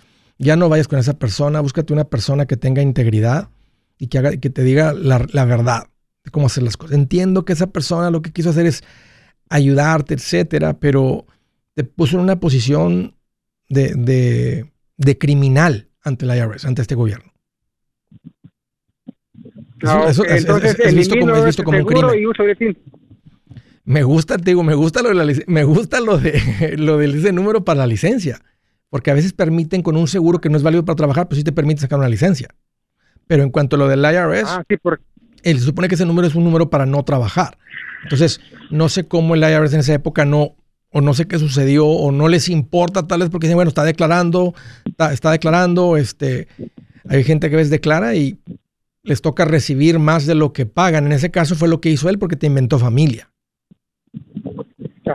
ya 0.43 0.57
no 0.57 0.69
vayas 0.69 0.89
con 0.89 0.99
esa 0.99 1.19
persona, 1.19 1.61
búscate 1.61 1.93
una 1.93 2.05
persona 2.05 2.47
que 2.47 2.57
tenga 2.57 2.81
integridad 2.83 3.51
y 3.99 4.07
que, 4.09 4.19
haga, 4.19 4.37
que 4.39 4.49
te 4.51 4.65
diga 4.65 4.93
la, 4.95 5.27
la 5.33 5.45
verdad 5.45 5.85
de 6.25 6.31
cómo 6.31 6.47
hacer 6.47 6.63
las 6.65 6.77
cosas. 6.77 6.97
Entiendo 6.97 7.45
que 7.45 7.53
esa 7.53 7.69
persona 7.69 8.11
lo 8.11 8.23
que 8.23 8.33
quiso 8.33 8.51
hacer 8.51 8.65
es 8.67 8.83
ayudarte, 9.51 10.15
etcétera, 10.15 10.79
pero 10.81 11.27
te 11.75 11.85
puso 11.85 12.17
en 12.17 12.23
una 12.23 12.41
posición 12.41 13.15
de, 13.69 13.95
de, 13.95 14.71
de 14.97 15.19
criminal 15.19 15.89
ante 16.03 16.25
el 16.25 16.37
IRS, 16.37 16.65
ante 16.65 16.83
este 16.83 16.95
gobierno. 16.95 17.31
Eso- 19.83 20.07
es- 20.09 20.19
es- 20.19 20.41
entonces 20.43 20.77
es 20.79 20.95
visto 20.95 21.17
como- 21.19 21.33
es 21.33 21.39
ese 21.39 21.47
visto 21.47 21.65
como 21.65 21.79
un 21.79 21.85
crimen. 21.85 22.19
y 22.23 22.27
uso 22.27 22.43
de. 22.43 22.77
Me 23.85 24.03
gusta, 24.03 24.37
te 24.37 24.51
digo, 24.51 24.63
me 24.63 24.75
gusta 24.75 25.03
lo 25.03 25.09
de 25.09 25.15
la 25.15 25.33
me 25.47 25.65
gusta 25.65 26.01
lo 26.01 26.19
de 26.19 26.33
lo 26.79 26.99
del 26.99 27.15
ese 27.19 27.33
número 27.33 27.65
para 27.65 27.79
la 27.79 27.87
licencia, 27.87 28.41
porque 28.91 29.11
a 29.11 29.15
veces 29.15 29.33
permiten 29.33 29.83
con 29.83 29.97
un 29.97 30.09
seguro 30.09 30.41
que 30.41 30.51
no 30.51 30.57
es 30.57 30.63
válido 30.63 30.85
para 30.85 30.97
trabajar, 30.97 31.29
pues 31.29 31.39
sí 31.39 31.45
te 31.45 31.53
permite 31.53 31.81
sacar 31.81 31.99
una 31.99 32.09
licencia. 32.09 32.49
Pero 33.27 33.45
en 33.45 33.51
cuanto 33.51 33.77
a 33.77 33.79
lo 33.79 33.89
del 33.89 34.01
IRS, 34.01 34.49
Ah, 34.49 34.65
sí, 34.69 34.77
él 35.43 35.59
se 35.59 35.65
supone 35.65 35.89
que 35.89 35.95
ese 35.95 36.05
número 36.05 36.27
es 36.27 36.35
un 36.35 36.45
número 36.45 36.69
para 36.69 36.85
no 36.85 37.03
trabajar. 37.05 37.57
Entonces, 38.03 38.41
no 38.71 38.89
sé 38.89 39.07
cómo 39.07 39.35
el 39.35 39.43
IRS 39.43 39.75
en 39.75 39.81
esa 39.81 39.95
época 39.95 40.25
no, 40.25 40.57
o 40.91 41.01
no 41.01 41.15
sé 41.15 41.27
qué 41.27 41.39
sucedió, 41.39 41.87
o 41.87 42.11
no 42.11 42.29
les 42.29 42.49
importa 42.49 43.07
tal 43.07 43.21
vez 43.21 43.31
porque 43.31 43.47
dicen, 43.47 43.57
bueno, 43.57 43.69
está 43.69 43.85
declarando, 43.85 44.55
está, 44.85 45.13
está 45.13 45.31
declarando, 45.31 45.97
este, 45.97 46.49
hay 47.09 47.23
gente 47.23 47.49
que 47.49 47.55
a 47.55 47.59
veces 47.59 47.71
declara 47.71 48.17
y 48.17 48.39
les 49.03 49.23
toca 49.23 49.45
recibir 49.45 49.99
más 49.99 50.27
de 50.27 50.35
lo 50.35 50.53
que 50.53 50.67
pagan. 50.67 51.07
En 51.07 51.13
ese 51.13 51.31
caso 51.31 51.55
fue 51.55 51.69
lo 51.69 51.81
que 51.81 51.91
hizo 51.91 52.09
él 52.09 52.19
porque 52.19 52.37
te 52.37 52.47
inventó 52.47 52.79
familia. 52.79 53.31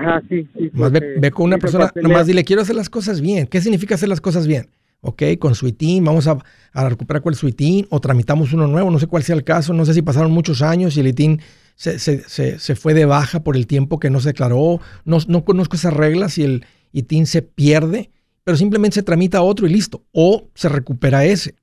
Ajá, 0.07 0.23
sí, 0.29 0.47
sí. 0.57 0.69
Más 0.73 0.91
ve, 0.91 1.31
con 1.31 1.45
una 1.45 1.57
persona, 1.57 1.91
nomás 2.01 2.27
dile, 2.27 2.43
quiero 2.43 2.61
hacer 2.61 2.75
las 2.75 2.89
cosas 2.89 3.21
bien. 3.21 3.47
¿Qué 3.47 3.61
significa 3.61 3.95
hacer 3.95 4.09
las 4.09 4.21
cosas 4.21 4.47
bien? 4.47 4.69
Ok, 5.01 5.21
con 5.39 5.53
su 5.53 5.67
ITIN, 5.67 6.03
vamos 6.03 6.27
a, 6.27 6.37
a 6.73 6.89
recuperar 6.89 7.21
cuál 7.21 7.33
es 7.33 7.39
su 7.39 7.47
ITIN 7.47 7.85
o 7.91 7.99
tramitamos 7.99 8.53
uno 8.53 8.65
nuevo, 8.67 8.89
no 8.89 8.97
sé 8.97 9.05
cuál 9.07 9.21
sea 9.23 9.35
el 9.35 9.43
caso, 9.43 9.73
no 9.73 9.85
sé 9.85 9.93
si 9.93 10.01
pasaron 10.01 10.31
muchos 10.31 10.61
años 10.63 10.97
y 10.97 11.01
el 11.01 11.07
ITIN 11.07 11.41
se, 11.75 11.99
se- 11.99 12.27
se- 12.27 12.57
se 12.57 12.75
fue 12.75 12.93
de 12.95 13.05
baja 13.05 13.43
por 13.43 13.55
el 13.55 13.67
tiempo 13.67 13.99
que 13.99 14.09
no 14.09 14.19
se 14.19 14.29
declaró, 14.29 14.79
no, 15.03 15.19
no 15.27 15.45
conozco 15.45 15.75
esas 15.75 15.93
reglas 15.93 16.37
y 16.39 16.43
el 16.43 16.65
ITIN 16.91 17.27
se 17.27 17.43
pierde, 17.43 18.09
pero 18.43 18.57
simplemente 18.57 18.95
se 18.95 19.03
tramita 19.03 19.41
otro 19.43 19.67
y 19.67 19.69
listo, 19.69 20.03
o 20.11 20.47
se 20.55 20.69
recupera 20.69 21.23
ese. 21.25 21.55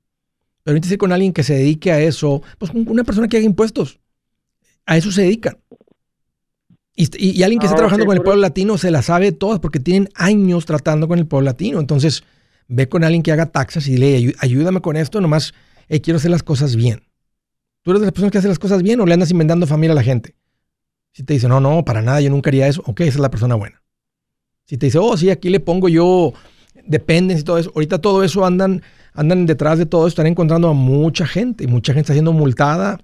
Pero 0.62 0.76
ir 0.76 0.98
con 0.98 1.10
alguien 1.10 1.32
que 1.32 1.42
se 1.42 1.54
dedique 1.54 1.90
a 1.90 2.00
eso, 2.00 2.42
pues 2.58 2.70
con 2.70 2.86
una 2.88 3.02
persona 3.02 3.26
que 3.26 3.38
haga 3.38 3.46
impuestos, 3.46 3.98
a 4.86 4.96
eso 4.96 5.10
se 5.10 5.22
dedican. 5.22 5.58
Y, 6.94 7.04
y- 7.16 7.30
y 7.38 7.42
alguien 7.42 7.58
que 7.60 7.66
esté 7.66 7.74
Ah, 7.74 7.76
trabajando 7.76 8.04
con 8.06 8.16
el 8.16 8.22
pueblo 8.22 8.42
latino 8.42 8.76
se 8.78 8.90
la 8.90 9.02
sabe 9.02 9.32
todas 9.32 9.60
porque 9.60 9.80
tienen 9.80 10.08
años 10.14 10.66
tratando 10.66 11.08
con 11.08 11.18
el 11.18 11.26
pueblo 11.26 11.46
latino. 11.46 11.80
Entonces, 11.80 12.22
ve 12.68 12.88
con 12.88 13.02
alguien 13.04 13.22
que 13.22 13.32
haga 13.32 13.46
taxas 13.46 13.88
y 13.88 13.96
"Ayu- 13.96 14.34
ayúdame 14.38 14.80
con 14.80 14.96
esto, 14.96 15.20
nomás 15.20 15.54
eh, 15.88 16.00
quiero 16.00 16.18
hacer 16.18 16.30
las 16.30 16.42
cosas 16.42 16.76
bien. 16.76 17.02
¿Tú 17.82 17.90
eres 17.90 18.00
de 18.00 18.06
las 18.06 18.12
personas 18.12 18.32
que 18.32 18.38
hacen 18.38 18.50
las 18.50 18.58
cosas 18.58 18.82
bien 18.82 19.00
o 19.00 19.06
le 19.06 19.14
andas 19.14 19.30
inventando 19.30 19.66
familia 19.66 19.92
a 19.92 19.96
la 19.96 20.02
gente? 20.02 20.36
Si 21.12 21.22
te 21.24 21.34
dice, 21.34 21.48
no, 21.48 21.60
no, 21.60 21.84
para 21.84 22.00
nada, 22.00 22.20
yo 22.20 22.30
nunca 22.30 22.48
haría 22.50 22.68
eso, 22.68 22.82
ok, 22.86 23.00
esa 23.00 23.10
es 23.10 23.18
la 23.20 23.30
persona 23.30 23.54
buena. 23.54 23.82
Si 24.64 24.78
te 24.78 24.86
dice, 24.86 24.98
oh, 24.98 25.16
sí, 25.16 25.28
aquí 25.30 25.50
le 25.50 25.60
pongo 25.60 25.88
yo 25.88 26.32
dependencia 26.86 27.40
y 27.42 27.44
todo 27.44 27.58
eso, 27.58 27.72
ahorita 27.74 27.98
todo 27.98 28.22
eso 28.24 28.46
andan, 28.46 28.82
andan 29.12 29.44
detrás 29.46 29.78
de 29.78 29.86
todo 29.86 30.02
eso, 30.02 30.08
están 30.08 30.26
encontrando 30.26 30.68
a 30.68 30.72
mucha 30.72 31.26
gente 31.26 31.64
y 31.64 31.66
mucha 31.66 31.92
gente 31.92 32.02
está 32.06 32.12
siendo 32.14 32.32
multada, 32.32 32.98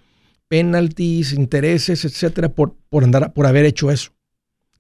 penalties, 0.49 1.33
intereses, 1.33 2.05
etcétera, 2.05 2.49
por, 2.49 2.75
por, 2.89 3.05
andar, 3.05 3.33
por 3.33 3.47
haber 3.47 3.65
hecho 3.65 3.91
eso. 3.91 4.13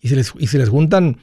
Y 0.00 0.08
se 0.08 0.16
les, 0.16 0.32
y 0.38 0.46
se 0.46 0.58
les 0.58 0.68
juntan 0.68 1.18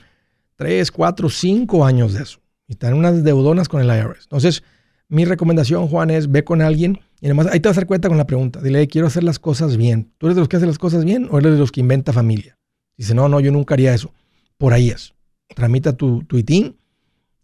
tres, 0.56 0.92
cuatro, 0.92 1.30
cinco 1.30 1.86
años 1.86 2.14
de 2.14 2.24
eso. 2.24 2.40
Y 2.68 2.74
están 2.74 2.94
unas 2.94 3.24
deudonas 3.24 3.68
con 3.68 3.82
el 3.82 3.88
IRS. 3.88 4.24
Entonces, 4.24 4.64
mi 5.08 5.26
recomendación, 5.26 5.88
Juan, 5.88 6.10
es 6.10 6.32
ve 6.32 6.44
con 6.44 6.62
alguien 6.62 7.00
y 7.22 7.26
además 7.26 7.48
ahí 7.48 7.60
te 7.60 7.70
vas 7.70 7.78
a 7.78 7.82
dar 7.82 7.88
cuenta 7.88 8.08
con 8.08 8.18
la 8.18 8.28
pregunta. 8.28 8.62
Dile, 8.62 8.88
quiero 8.88 9.08
hacer 9.08 9.24
las 9.24 9.40
cosas 9.40 9.78
bien. 9.78 10.12
¿Tú 10.18 10.28
eres 10.28 10.36
de 10.36 10.42
los 10.42 10.50
que 10.50 10.58
hace 10.58 10.66
las 10.66 10.80
cosas 10.80 11.06
bien 11.06 11.28
o 11.32 11.38
eres 11.38 11.54
de 11.54 11.60
los 11.60 11.72
que 11.72 11.82
inventa 11.82 12.14
familia? 12.14 12.58
Dice, 12.98 13.14
no, 13.14 13.30
no, 13.30 13.40
yo 13.40 13.52
nunca 13.52 13.76
haría 13.76 13.94
eso. 13.94 14.14
Por 14.58 14.74
ahí 14.74 14.90
es. 14.90 15.14
Tramita 15.56 15.94
tu, 15.94 16.24
tu 16.24 16.38
ITIN 16.38 16.78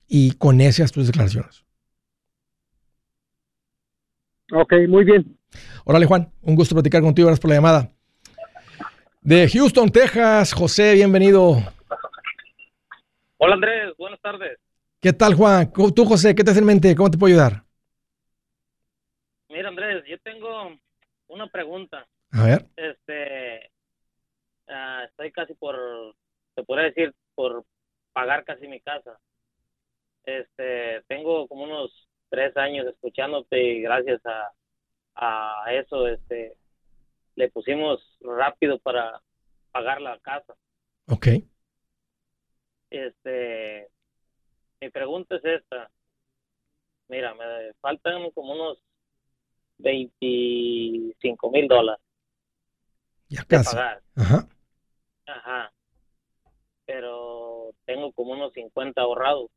y 0.07 0.31
con 0.33 0.59
ese 0.59 0.83
haz 0.83 0.91
tus 0.91 1.07
declaraciones. 1.07 1.63
Ok, 4.53 4.73
muy 4.89 5.05
bien. 5.05 5.37
Órale, 5.85 6.05
Juan, 6.05 6.31
un 6.41 6.55
gusto 6.55 6.75
platicar 6.75 7.01
contigo. 7.01 7.27
Gracias 7.27 7.41
por 7.41 7.49
la 7.49 7.55
llamada. 7.55 7.91
De 9.21 9.47
Houston, 9.49 9.89
Texas, 9.89 10.53
José, 10.53 10.93
bienvenido. 10.93 11.57
Hola 13.37 13.55
Andrés, 13.55 13.93
buenas 13.97 14.19
tardes. 14.21 14.57
¿Qué 14.99 15.13
tal, 15.13 15.33
Juan? 15.35 15.67
¿Cómo- 15.71 15.93
Tú, 15.93 16.05
José, 16.05 16.35
¿qué 16.35 16.43
te 16.43 16.51
hace 16.51 16.59
en 16.59 16.65
mente? 16.65 16.95
¿Cómo 16.95 17.09
te 17.09 17.17
puedo 17.17 17.33
ayudar? 17.33 17.63
Mira 19.49 19.69
Andrés, 19.69 20.03
yo 20.07 20.17
tengo 20.19 20.75
una 21.27 21.47
pregunta. 21.47 22.05
A 22.31 22.43
ver. 22.43 22.65
Este, 22.75 23.71
ah, 24.69 25.03
estoy 25.09 25.31
casi 25.31 25.53
por, 25.55 25.75
se 26.55 26.63
podría 26.63 26.85
decir, 26.85 27.13
por 27.35 27.65
pagar 28.13 28.43
casi 28.45 28.67
mi 28.67 28.79
casa. 28.79 29.19
Este, 30.23 31.01
tengo 31.07 31.47
como 31.47 31.63
unos 31.63 32.07
tres 32.29 32.55
años 32.57 32.85
escuchándote 32.87 33.61
y 33.61 33.81
gracias 33.81 34.23
a, 34.25 34.51
a 35.15 35.65
eso, 35.71 36.07
este, 36.07 36.55
le 37.35 37.49
pusimos 37.49 38.01
rápido 38.21 38.79
para 38.79 39.21
pagar 39.71 40.01
la 40.01 40.19
casa. 40.19 40.55
Ok. 41.07 41.27
Este, 42.89 43.89
mi 44.81 44.89
pregunta 44.89 45.35
es 45.35 45.45
esta. 45.45 45.89
Mira, 47.07 47.33
me 47.35 47.73
faltan 47.81 48.31
como 48.31 48.53
unos 48.53 48.77
25 49.77 51.51
mil 51.51 51.67
dólares 51.67 52.03
Ya 53.27 53.43
casi. 53.45 53.75
pagar. 53.75 54.01
Ajá. 54.15 54.47
Ajá. 55.27 55.73
Pero 56.85 57.71
tengo 57.85 58.11
como 58.13 58.33
unos 58.33 58.53
50 58.53 59.01
ahorrados. 59.01 59.49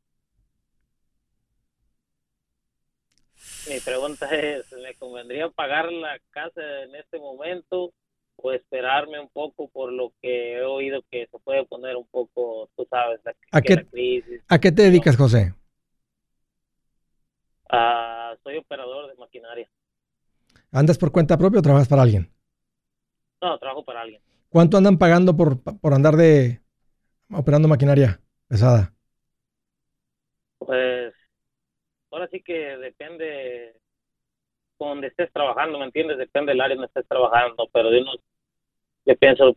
Mi 3.69 3.81
pregunta 3.81 4.27
es, 4.35 4.65
¿me 4.73 4.95
convendría 4.95 5.49
pagar 5.51 5.93
la 5.93 6.19
casa 6.31 6.61
en 6.83 6.95
este 6.95 7.19
momento 7.19 7.93
o 8.37 8.53
esperarme 8.53 9.21
un 9.21 9.29
poco 9.29 9.69
por 9.69 9.93
lo 9.93 10.13
que 10.21 10.55
he 10.59 10.63
oído 10.65 11.03
que 11.11 11.27
se 11.31 11.39
puede 11.39 11.65
poner 11.67 11.97
un 11.97 12.07
poco, 12.09 12.69
tú 12.77 12.87
sabes, 12.91 13.21
la, 13.25 13.35
¿A 13.53 13.61
que 13.63 13.69
qué- 13.69 13.75
la 13.75 13.85
crisis? 13.85 14.43
¿A 14.49 14.59
qué 14.61 14.71
te 14.73 14.83
dedicas, 14.83 15.17
José? 15.17 15.55
Ah, 17.69 18.35
soy 18.43 18.57
operador 18.57 19.09
de 19.11 19.17
maquinaria. 19.17 19.69
¿Andas 20.81 20.99
por 20.99 21.11
cuenta 21.11 21.39
propia 21.39 21.61
o 21.61 21.63
trabajas 21.67 21.89
para 21.89 22.03
alguien? 22.03 22.31
No, 23.41 23.59
trabajo 23.59 23.85
para 23.85 24.01
alguien. 24.03 24.21
¿Cuánto 24.49 24.77
andan 24.79 24.99
pagando 24.99 25.37
por, 25.37 25.61
por 25.63 25.93
andar 25.95 26.17
de 26.17 26.63
operando 27.31 27.69
maquinaria 27.69 28.21
pesada? 28.49 28.95
Pues 30.59 31.04
ahora 32.15 32.29
sí 32.29 32.43
que 32.43 32.77
depende 32.79 33.75
donde 34.79 35.09
estés 35.09 35.33
trabajando, 35.33 35.79
¿me 35.79 35.87
entiendes? 35.87 36.17
Depende 36.19 36.53
del 36.53 36.61
área 36.61 36.77
donde 36.77 36.87
estés 36.87 37.07
trabajando, 37.09 37.69
pero 37.73 37.91
de 37.91 38.03
unos, 38.03 38.21
yo 39.05 39.17
pienso 39.17 39.57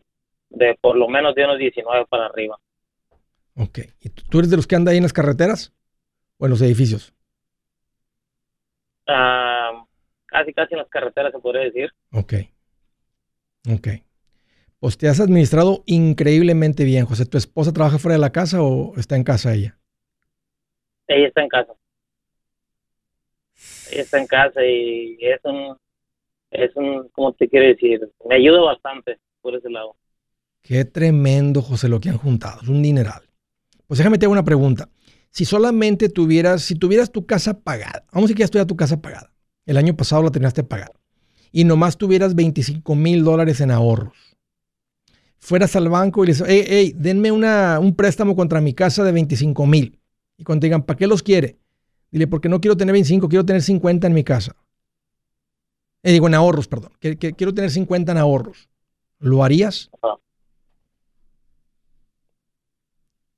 de 0.50 0.76
por 0.80 0.96
lo 0.96 1.08
menos 1.08 1.34
de 1.34 1.44
unos 1.44 1.58
19 1.58 2.06
para 2.06 2.26
arriba. 2.26 2.58
Ok. 3.54 3.78
¿Y 4.00 4.10
tú 4.10 4.38
eres 4.38 4.50
de 4.50 4.56
los 4.56 4.66
que 4.66 4.76
anda 4.76 4.90
ahí 4.90 4.96
en 4.96 5.02
las 5.04 5.12
carreteras 5.12 5.74
o 6.38 6.46
en 6.46 6.50
los 6.50 6.62
edificios? 6.62 7.14
Ah, 9.06 9.84
casi, 10.26 10.52
casi 10.52 10.74
en 10.74 10.78
las 10.78 10.88
carreteras 10.88 11.32
se 11.32 11.38
podría 11.38 11.62
decir. 11.62 11.92
Ok. 12.12 12.34
Ok. 13.72 13.88
Pues 14.80 14.96
te 14.96 15.08
has 15.08 15.20
administrado 15.20 15.82
increíblemente 15.86 16.84
bien, 16.84 17.06
José. 17.06 17.26
¿Tu 17.26 17.36
esposa 17.36 17.72
trabaja 17.72 17.98
fuera 17.98 18.14
de 18.14 18.20
la 18.20 18.32
casa 18.32 18.62
o 18.62 18.96
está 18.96 19.16
en 19.16 19.24
casa 19.24 19.54
ella? 19.54 19.78
Ella 21.08 21.28
está 21.28 21.42
en 21.42 21.48
casa. 21.48 21.72
Está 23.90 24.18
en 24.18 24.26
casa 24.26 24.64
y 24.64 25.16
es 25.20 25.40
un, 25.44 25.76
es 26.50 26.74
un, 26.76 27.08
¿cómo 27.12 27.32
te 27.32 27.48
quiero 27.48 27.66
decir? 27.66 28.00
Me 28.28 28.36
ayuda 28.36 28.60
bastante 28.60 29.18
por 29.40 29.54
ese 29.54 29.70
lado. 29.70 29.96
Qué 30.62 30.84
tremendo, 30.84 31.62
José, 31.62 31.88
lo 31.88 32.00
que 32.00 32.10
han 32.10 32.18
juntado. 32.18 32.60
Es 32.62 32.68
un 32.68 32.82
dineral. 32.82 33.22
Pues 33.86 33.98
déjame 33.98 34.18
te 34.18 34.26
hago 34.26 34.32
una 34.32 34.44
pregunta. 34.44 34.88
Si 35.30 35.44
solamente 35.44 36.08
tuvieras, 36.08 36.62
si 36.62 36.74
tuvieras 36.74 37.10
tu 37.10 37.26
casa 37.26 37.60
pagada, 37.60 38.04
vamos 38.12 38.16
a 38.16 38.26
decir 38.26 38.36
que 38.36 38.40
ya 38.40 38.44
estuviera 38.46 38.66
tu 38.66 38.76
casa 38.76 39.00
pagada. 39.00 39.32
El 39.66 39.76
año 39.76 39.96
pasado 39.96 40.22
la 40.22 40.30
tenías 40.30 40.54
pagada. 40.54 40.92
Y 41.52 41.64
nomás 41.64 41.96
tuvieras 41.96 42.34
25 42.34 42.94
mil 42.94 43.24
dólares 43.24 43.60
en 43.60 43.70
ahorros. 43.70 44.14
Fueras 45.38 45.76
al 45.76 45.88
banco 45.88 46.24
y 46.24 46.26
le 46.26 46.32
dices, 46.32 46.46
hey, 46.48 46.64
hey, 46.66 46.92
denme 46.96 47.30
una, 47.30 47.78
un 47.78 47.94
préstamo 47.94 48.34
contra 48.34 48.60
mi 48.60 48.74
casa 48.74 49.04
de 49.04 49.12
25 49.12 49.66
mil. 49.66 49.98
Y 50.36 50.44
cuando 50.44 50.60
te 50.60 50.66
digan, 50.66 50.82
¿para 50.82 50.96
qué 50.96 51.06
los 51.06 51.22
quiere? 51.22 51.58
Dile, 52.10 52.26
porque 52.26 52.48
no 52.48 52.60
quiero 52.60 52.76
tener 52.76 52.92
25, 52.92 53.28
quiero 53.28 53.44
tener 53.44 53.62
50 53.62 54.06
en 54.06 54.12
mi 54.14 54.24
casa. 54.24 54.56
Eh, 56.02 56.12
digo, 56.12 56.26
en 56.28 56.34
ahorros, 56.34 56.68
perdón. 56.68 56.92
Que, 57.00 57.18
que- 57.18 57.32
quiero 57.34 57.52
tener 57.52 57.70
50 57.70 58.12
en 58.12 58.18
ahorros. 58.18 58.68
¿Lo 59.18 59.42
harías? 59.44 59.90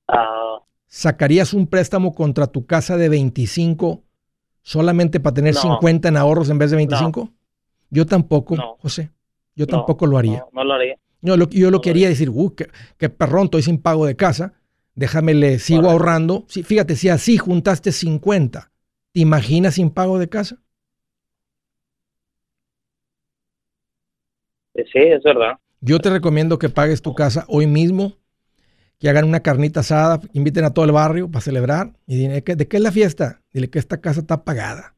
Ah, 0.09 0.59
¿Sacarías 0.87 1.55
un 1.55 1.67
préstamo 1.67 2.15
contra 2.15 2.47
tu 2.49 2.67
casa 2.67 2.97
de 2.97 3.09
25 3.09 4.03
solamente 4.63 5.21
para 5.21 5.35
tener 5.35 5.55
No. 5.55 5.61
50 5.61 6.09
en 6.09 6.17
ahorros 6.17 6.51
en 6.51 6.59
vez 6.59 6.71
de 6.71 6.77
25? 6.79 7.31
Yo 7.91 8.07
tampoco, 8.07 8.57
No. 8.57 8.77
José. 8.81 9.11
Yo 9.55 9.67
tampoco 9.67 10.07
lo 10.07 10.19
haría. 10.19 10.39
No, 10.39 10.49
no 10.53 10.65
lo 10.65 10.75
haría. 10.75 10.97
Yo 11.23 11.37
lo, 11.37 11.49
yo 11.51 11.71
lo 11.71 11.81
quería 11.81 12.09
decir, 12.09 12.31
uh, 12.31 12.55
qué, 12.55 12.69
qué 12.97 13.09
perrón, 13.11 13.45
estoy 13.45 13.63
sin 13.63 13.79
pago 13.81 14.07
de 14.07 14.17
casa. 14.17 14.55
Déjame, 14.95 15.35
le 15.35 15.59
sigo 15.59 15.89
ahorrando. 15.89 16.45
Sí, 16.49 16.63
fíjate, 16.63 16.97
si 16.97 17.09
así 17.09 17.39
juntaste 17.39 17.93
50, 17.93 18.71
¿te 19.13 19.21
imaginas 19.21 19.75
sin 19.75 19.91
pago 19.91 20.19
de 20.19 20.29
casa? 20.29 20.59
Sí, 24.75 24.99
es 24.99 25.23
verdad. 25.23 25.59
Yo 25.81 25.99
te 25.99 26.11
recomiendo 26.11 26.59
que 26.59 26.69
pagues 26.69 27.03
tu 27.03 27.15
casa 27.15 27.45
hoy 27.49 27.67
mismo, 27.67 28.17
que 28.99 29.09
hagan 29.09 29.25
una 29.25 29.41
carnita 29.41 29.81
asada, 29.81 30.21
inviten 30.33 30.65
a 30.65 30.75
todo 30.75 30.85
el 30.85 30.93
barrio 30.93 31.31
para 31.31 31.41
celebrar 31.41 31.95
y 32.07 32.17
dile, 32.17 32.43
¿de 32.43 32.69
qué 32.69 32.77
es 32.77 32.83
la 32.83 32.93
fiesta? 32.93 33.41
Dile 33.53 33.71
que 33.71 33.79
esta 33.79 34.01
casa 34.01 34.21
está 34.21 34.45
pagada. 34.45 34.95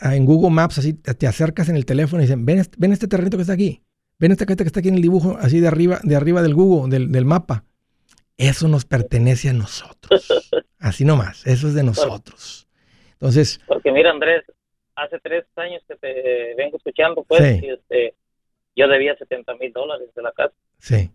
Ah, 0.00 0.16
en 0.16 0.24
Google 0.24 0.50
Maps 0.50 0.78
así 0.78 0.94
te 0.94 1.26
acercas 1.26 1.68
en 1.68 1.76
el 1.76 1.84
teléfono 1.84 2.22
y 2.22 2.26
dicen, 2.26 2.46
ven 2.46 2.58
este, 2.58 2.76
ven 2.78 2.92
este 2.92 3.08
terrenito 3.08 3.36
que 3.36 3.42
está 3.42 3.52
aquí, 3.52 3.82
ven 4.18 4.32
esta 4.32 4.46
casa 4.46 4.64
que 4.64 4.68
está 4.68 4.80
aquí 4.80 4.88
en 4.88 4.94
el 4.94 5.02
dibujo, 5.02 5.36
así 5.38 5.60
de 5.60 5.68
arriba, 5.68 6.00
de 6.02 6.16
arriba 6.16 6.40
del 6.42 6.54
Google, 6.54 6.90
del, 6.90 7.12
del 7.12 7.24
mapa. 7.24 7.64
Eso 8.42 8.66
nos 8.66 8.84
pertenece 8.84 9.50
a 9.50 9.52
nosotros. 9.52 10.28
Así 10.80 11.04
nomás, 11.04 11.46
eso 11.46 11.68
es 11.68 11.74
de 11.74 11.84
nosotros. 11.84 12.66
Entonces. 13.12 13.60
Porque 13.68 13.92
mira, 13.92 14.10
Andrés, 14.10 14.42
hace 14.96 15.20
tres 15.20 15.44
años 15.54 15.80
que 15.86 15.94
te 15.94 16.54
vengo 16.56 16.76
escuchando, 16.76 17.22
pues, 17.22 17.62
y 17.62 17.68
este, 17.68 18.14
yo 18.74 18.88
debía 18.88 19.16
70 19.16 19.54
mil 19.54 19.72
dólares 19.72 20.08
de 20.12 20.22
la 20.22 20.32
casa. 20.32 20.54
Sí. 20.78 21.08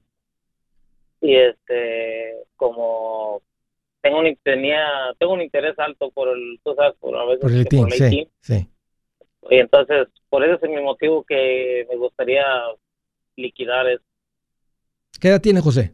Y 1.19 1.35
este, 1.35 2.33
como 2.55 3.41
tengo 3.99 4.19
un, 4.19 4.37
tenía, 4.41 4.85
tengo 5.19 5.33
un 5.33 5.41
interés 5.41 5.77
alto 5.79 6.09
por 6.11 6.29
el, 6.29 6.61
tú 6.63 6.75
sabes, 6.75 6.95
por 6.97 7.13
a 7.17 7.25
veces 7.25 7.41
por 7.41 7.51
el, 7.51 7.67
team, 7.67 7.89
sí, 7.89 8.29
sí. 8.39 8.69
Y 9.49 9.57
entonces, 9.57 10.07
por 10.29 10.45
eso 10.45 10.63
es 10.63 10.71
mi 10.71 10.81
motivo 10.81 11.25
que 11.25 11.85
me 11.89 11.97
gustaría 11.97 12.45
liquidar 13.35 13.85
eso. 13.89 14.03
¿Qué 15.19 15.27
edad 15.27 15.41
tiene 15.41 15.59
José? 15.59 15.93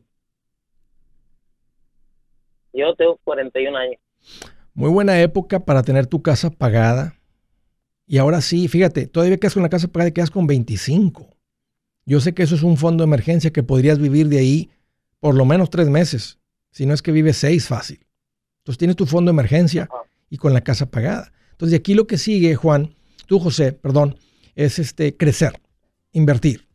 Yo 2.74 2.96
tengo 2.96 3.20
41 3.24 3.78
años. 3.78 4.00
Muy 4.74 4.90
buena 4.90 5.22
época 5.22 5.60
para 5.64 5.84
tener 5.84 6.08
tu 6.08 6.22
casa 6.22 6.50
pagada. 6.50 7.16
Y 8.08 8.18
ahora 8.18 8.42
sí, 8.42 8.68
fíjate, 8.68 9.08
todavía 9.08 9.38
quedas 9.38 9.54
con 9.54 9.64
la 9.64 9.70
casa 9.70 9.88
pagada 9.88 10.10
y 10.10 10.14
quedas 10.14 10.32
con 10.32 10.48
25. 10.48 11.30
Yo 12.06 12.20
sé 12.20 12.34
que 12.34 12.44
eso 12.44 12.56
es 12.56 12.64
un 12.64 12.78
fondo 12.78 13.04
de 13.04 13.08
emergencia 13.08 13.52
que 13.52 13.64
podrías 13.64 14.00
vivir 14.00 14.28
de 14.28 14.40
ahí 14.40 14.72
por 15.20 15.36
lo 15.36 15.46
menos 15.46 15.70
tres 15.70 15.88
meses, 15.88 16.40
si 16.72 16.86
no 16.86 16.94
es 16.94 17.02
que 17.02 17.14
vives 17.14 17.38
seis 17.38 17.68
fácil. 17.68 18.06
Entonces 18.60 18.78
tienes 18.78 18.98
tu 18.98 19.06
fondo 19.06 19.32
de 19.32 19.36
emergencia 19.36 19.88
y 20.30 20.38
con 20.38 20.54
la 20.54 20.62
casa 20.62 20.90
pagada. 20.90 21.32
Entonces 21.52 21.72
de 21.72 21.78
aquí 21.78 21.94
lo 21.94 22.08
que 22.08 22.18
sigue, 22.18 22.56
Juan, 22.56 22.94
tú 23.26 23.40
José, 23.40 23.72
perdón, 23.72 24.18
es 24.56 24.80
este 24.80 25.16
crecer, 25.16 25.62
invertir. 26.12 26.68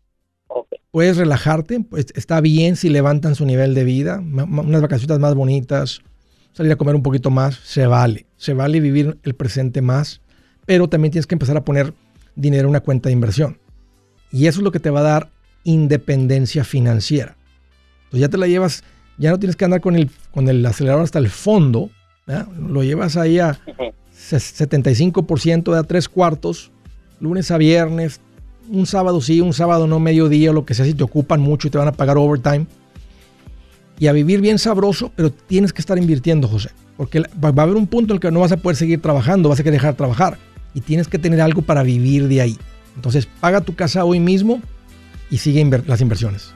Puedes 0.90 1.16
relajarte, 1.16 1.80
pues 1.80 2.06
está 2.14 2.40
bien 2.40 2.76
si 2.76 2.88
levantan 2.88 3.34
su 3.34 3.44
nivel 3.44 3.74
de 3.74 3.84
vida, 3.84 4.20
unas 4.20 4.80
vacaciones 4.80 5.18
más 5.18 5.34
bonitas, 5.34 6.00
salir 6.52 6.72
a 6.72 6.76
comer 6.76 6.94
un 6.94 7.02
poquito 7.02 7.30
más, 7.30 7.56
se 7.56 7.86
vale. 7.86 8.26
Se 8.36 8.54
vale 8.54 8.80
vivir 8.80 9.18
el 9.22 9.34
presente 9.34 9.82
más, 9.82 10.22
pero 10.64 10.88
también 10.88 11.12
tienes 11.12 11.26
que 11.26 11.34
empezar 11.34 11.56
a 11.56 11.64
poner 11.64 11.92
dinero 12.36 12.64
en 12.64 12.70
una 12.70 12.80
cuenta 12.80 13.08
de 13.08 13.12
inversión. 13.12 13.58
Y 14.32 14.46
eso 14.46 14.60
es 14.60 14.64
lo 14.64 14.72
que 14.72 14.80
te 14.80 14.90
va 14.90 15.00
a 15.00 15.04
dar 15.04 15.30
independencia 15.64 16.64
financiera. 16.64 17.36
Entonces 18.04 18.20
ya 18.20 18.28
te 18.28 18.38
la 18.38 18.46
llevas, 18.46 18.82
ya 19.18 19.30
no 19.30 19.38
tienes 19.38 19.56
que 19.56 19.66
andar 19.66 19.80
con 19.80 19.94
el, 19.94 20.10
con 20.32 20.48
el 20.48 20.64
acelerador 20.64 21.04
hasta 21.04 21.18
el 21.18 21.28
fondo, 21.28 21.90
lo 22.58 22.82
llevas 22.82 23.16
ahí 23.16 23.38
a 23.38 23.58
75% 24.12 25.72
de 25.72 25.78
a 25.78 25.82
tres 25.82 26.08
cuartos, 26.08 26.72
lunes 27.20 27.50
a 27.50 27.58
viernes, 27.58 28.20
un 28.70 28.86
sábado 28.86 29.20
sí, 29.20 29.40
un 29.40 29.52
sábado 29.52 29.86
no, 29.86 29.98
mediodía, 30.00 30.52
lo 30.52 30.64
que 30.64 30.74
sea, 30.74 30.84
si 30.84 30.94
te 30.94 31.04
ocupan 31.04 31.40
mucho 31.40 31.68
y 31.68 31.70
te 31.70 31.78
van 31.78 31.88
a 31.88 31.92
pagar 31.92 32.16
overtime. 32.18 32.66
Y 33.98 34.06
a 34.06 34.12
vivir 34.12 34.40
bien 34.40 34.58
sabroso, 34.58 35.10
pero 35.16 35.30
tienes 35.32 35.72
que 35.72 35.80
estar 35.80 35.98
invirtiendo, 35.98 36.46
José. 36.46 36.70
Porque 36.96 37.20
va 37.20 37.48
a 37.48 37.62
haber 37.62 37.76
un 37.76 37.86
punto 37.86 38.12
en 38.12 38.16
el 38.16 38.20
que 38.20 38.30
no 38.30 38.40
vas 38.40 38.52
a 38.52 38.56
poder 38.56 38.76
seguir 38.76 39.02
trabajando, 39.02 39.48
vas 39.48 39.60
a 39.60 39.64
que 39.64 39.70
dejar 39.70 39.92
de 39.92 39.96
trabajar. 39.96 40.38
Y 40.74 40.80
tienes 40.80 41.08
que 41.08 41.18
tener 41.18 41.40
algo 41.40 41.62
para 41.62 41.82
vivir 41.82 42.28
de 42.28 42.40
ahí. 42.40 42.56
Entonces, 42.94 43.26
paga 43.40 43.60
tu 43.60 43.74
casa 43.74 44.04
hoy 44.04 44.20
mismo 44.20 44.60
y 45.30 45.38
sigue 45.38 45.64
las 45.86 46.00
inversiones. 46.00 46.54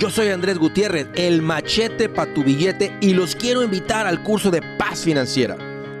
Yo 0.00 0.10
soy 0.10 0.28
Andrés 0.28 0.58
Gutiérrez, 0.58 1.08
el 1.16 1.42
machete 1.42 2.08
para 2.08 2.32
tu 2.32 2.44
billete, 2.44 2.92
y 3.00 3.14
los 3.14 3.34
quiero 3.34 3.64
invitar 3.64 4.06
al 4.06 4.22
curso 4.22 4.50
de 4.50 4.62
paz 4.78 5.00
financiera. 5.00 5.67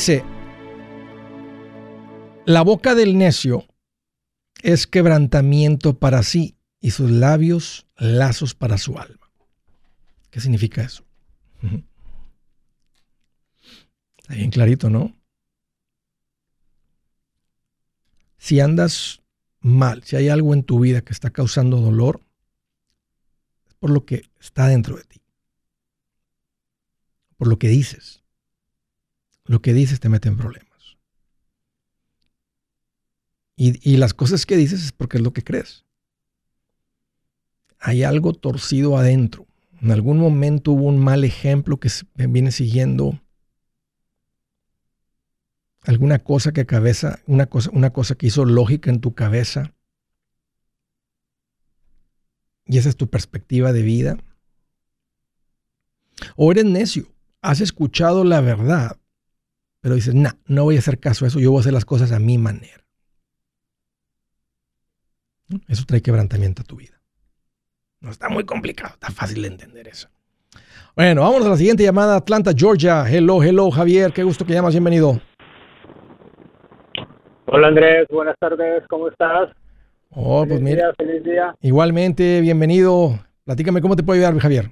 Dice, 0.00 0.24
la 2.46 2.62
boca 2.62 2.94
del 2.94 3.18
necio 3.18 3.66
es 4.62 4.86
quebrantamiento 4.86 5.98
para 5.98 6.22
sí 6.22 6.56
y 6.80 6.92
sus 6.92 7.10
labios 7.10 7.86
lazos 7.98 8.54
para 8.54 8.78
su 8.78 8.98
alma. 8.98 9.30
¿Qué 10.30 10.40
significa 10.40 10.80
eso? 10.80 11.04
Está 14.16 14.36
bien 14.36 14.50
clarito, 14.50 14.88
¿no? 14.88 15.14
Si 18.38 18.58
andas 18.58 19.20
mal, 19.60 20.02
si 20.04 20.16
hay 20.16 20.30
algo 20.30 20.54
en 20.54 20.62
tu 20.62 20.80
vida 20.80 21.02
que 21.02 21.12
está 21.12 21.28
causando 21.28 21.76
dolor, 21.76 22.22
es 23.68 23.74
por 23.74 23.90
lo 23.90 24.06
que 24.06 24.22
está 24.40 24.66
dentro 24.66 24.96
de 24.96 25.04
ti. 25.04 25.20
Por 27.36 27.48
lo 27.48 27.58
que 27.58 27.68
dices. 27.68 28.20
Lo 29.50 29.60
que 29.60 29.74
dices 29.74 29.98
te 29.98 30.08
mete 30.08 30.28
en 30.28 30.36
problemas. 30.36 30.96
Y, 33.56 33.96
las 33.96 34.14
cosas 34.14 34.46
que 34.46 34.56
dices 34.56 34.84
es 34.84 34.92
porque 34.92 35.16
es 35.16 35.24
lo 35.24 35.32
que 35.32 35.42
crees. 35.42 35.84
Hay 37.80 38.04
algo 38.04 38.32
torcido 38.32 38.96
adentro. 38.96 39.48
En 39.80 39.90
algún 39.90 40.18
momento 40.18 40.70
hubo 40.70 40.84
un 40.84 41.00
mal 41.00 41.24
ejemplo 41.24 41.80
que 41.80 41.90
viene 42.14 42.52
siguiendo 42.52 43.20
alguna 45.82 46.20
cosa 46.20 46.52
que 46.52 46.64
cabeza, 46.64 47.18
una 47.26 47.46
cosa, 47.46 47.70
una 47.72 47.92
cosa 47.92 48.14
que 48.14 48.28
hizo 48.28 48.44
lógica 48.44 48.88
en 48.88 49.00
tu 49.00 49.16
cabeza. 49.16 49.74
Y 52.66 52.78
esa 52.78 52.88
es 52.88 52.96
tu 52.96 53.10
perspectiva 53.10 53.72
de 53.72 53.82
vida. 53.82 54.16
O 56.36 56.52
eres 56.52 56.66
necio, 56.66 57.12
has 57.42 57.60
escuchado 57.60 58.22
la 58.22 58.40
verdad, 58.40 58.99
pero 59.80 59.94
dices, 59.94 60.14
no, 60.14 60.30
no 60.46 60.64
voy 60.64 60.76
a 60.76 60.80
hacer 60.80 60.98
caso 60.98 61.24
a 61.24 61.28
eso, 61.28 61.40
yo 61.40 61.50
voy 61.50 61.58
a 61.58 61.60
hacer 61.60 61.72
las 61.72 61.84
cosas 61.84 62.12
a 62.12 62.18
mi 62.18 62.38
manera. 62.38 62.84
Eso 65.68 65.84
trae 65.86 66.02
quebrantamiento 66.02 66.62
a 66.62 66.64
tu 66.64 66.76
vida. 66.76 67.00
No 68.00 68.10
está 68.10 68.28
muy 68.28 68.44
complicado, 68.44 68.94
está 68.94 69.10
fácil 69.10 69.42
de 69.42 69.48
entender 69.48 69.88
eso. 69.88 70.08
Bueno, 70.96 71.22
vamos 71.22 71.46
a 71.46 71.50
la 71.50 71.56
siguiente 71.56 71.82
llamada, 71.82 72.16
Atlanta, 72.16 72.52
Georgia. 72.56 73.04
Hello, 73.08 73.42
hello, 73.42 73.70
Javier, 73.70 74.12
qué 74.12 74.22
gusto 74.22 74.44
que 74.44 74.52
llamas, 74.52 74.74
bienvenido. 74.74 75.20
Hola 77.46 77.68
Andrés, 77.68 78.06
buenas 78.10 78.36
tardes, 78.38 78.84
¿cómo 78.88 79.08
estás? 79.08 79.50
Oh, 80.10 80.44
pues 80.46 80.60
mira. 80.60 80.76
Día, 80.76 80.94
feliz 80.96 81.24
día. 81.24 81.54
Igualmente, 81.60 82.40
bienvenido. 82.40 83.18
Platícame 83.44 83.80
cómo 83.80 83.96
te 83.96 84.02
puedo 84.02 84.18
ayudar, 84.18 84.38
Javier. 84.40 84.70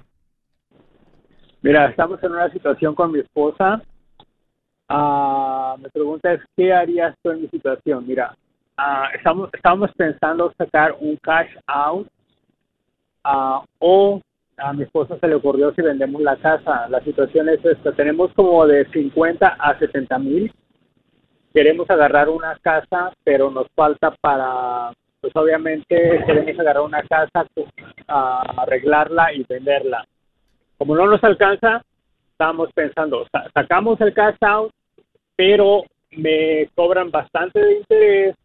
Mira, 1.61 1.89
estamos 1.89 2.21
en 2.23 2.31
una 2.31 2.51
situación 2.51 2.95
con 2.95 3.11
mi 3.11 3.19
esposa. 3.19 3.81
Ah, 4.89 5.75
mi 5.79 5.87
pregunta 5.89 6.33
es, 6.33 6.41
¿qué 6.57 6.73
harías 6.73 7.15
tú 7.21 7.29
en 7.31 7.41
mi 7.43 7.47
situación? 7.49 8.07
Mira, 8.07 8.35
ah, 8.77 9.09
estamos, 9.13 9.91
pensando 9.95 10.51
sacar 10.57 10.95
un 10.99 11.15
cash 11.17 11.49
out 11.67 12.07
ah, 13.23 13.63
o 13.79 14.19
a 14.57 14.73
mi 14.73 14.83
esposa 14.83 15.17
se 15.19 15.27
le 15.27 15.35
ocurrió 15.35 15.71
si 15.73 15.81
vendemos 15.81 16.21
la 16.21 16.35
casa. 16.37 16.87
La 16.89 16.99
situación 17.01 17.49
es 17.49 17.63
esta, 17.63 17.91
tenemos 17.93 18.33
como 18.33 18.65
de 18.65 18.85
50 18.91 19.47
a 19.47 19.77
70 19.77 20.17
mil. 20.19 20.51
Queremos 21.53 21.89
agarrar 21.89 22.29
una 22.29 22.57
casa, 22.59 23.11
pero 23.23 23.49
nos 23.49 23.67
falta 23.75 24.11
para, 24.21 24.91
pues 25.21 25.35
obviamente 25.35 26.23
queremos 26.25 26.59
agarrar 26.59 26.83
una 26.83 27.03
casa, 27.03 27.45
ah, 28.07 28.43
arreglarla 28.57 29.33
y 29.33 29.43
venderla. 29.47 30.03
Como 30.77 30.95
no 30.95 31.05
nos 31.07 31.23
alcanza, 31.23 31.83
estamos 32.31 32.69
pensando, 32.73 33.25
sa- 33.31 33.49
sacamos 33.53 33.99
el 34.01 34.13
cash 34.13 34.35
out, 34.41 34.71
pero 35.39 35.85
me 36.17 36.67
cobran 36.75 37.11
bastante 37.11 37.61
de 37.61 37.77
interés, 37.77 38.35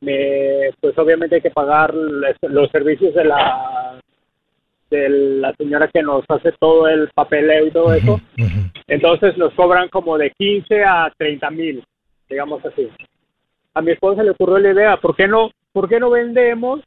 me, 0.00 0.70
pues 0.80 0.96
obviamente 0.96 1.34
hay 1.34 1.40
que 1.40 1.50
pagar 1.50 1.92
los 1.92 2.70
servicios 2.70 3.12
de 3.12 3.24
la 3.24 4.00
de 4.88 5.08
la 5.08 5.52
señora 5.54 5.90
que 5.92 6.00
nos 6.00 6.24
hace 6.28 6.52
todo 6.52 6.86
el 6.86 7.08
papeleo 7.12 7.66
y 7.66 7.72
todo 7.72 7.92
eso. 7.92 8.20
Entonces 8.86 9.36
nos 9.36 9.52
cobran 9.54 9.88
como 9.88 10.16
de 10.16 10.30
15 10.30 10.84
a 10.84 11.12
30 11.18 11.50
mil, 11.50 11.84
digamos 12.30 12.64
así. 12.64 12.88
A 13.74 13.82
mi 13.82 13.90
esposa 13.90 14.22
le 14.22 14.30
ocurrió 14.30 14.58
la 14.60 14.70
idea, 14.70 14.96
¿por 14.98 15.16
qué 15.16 15.26
no, 15.26 15.50
por 15.72 15.88
qué 15.88 15.98
no 15.98 16.08
vendemos? 16.08 16.82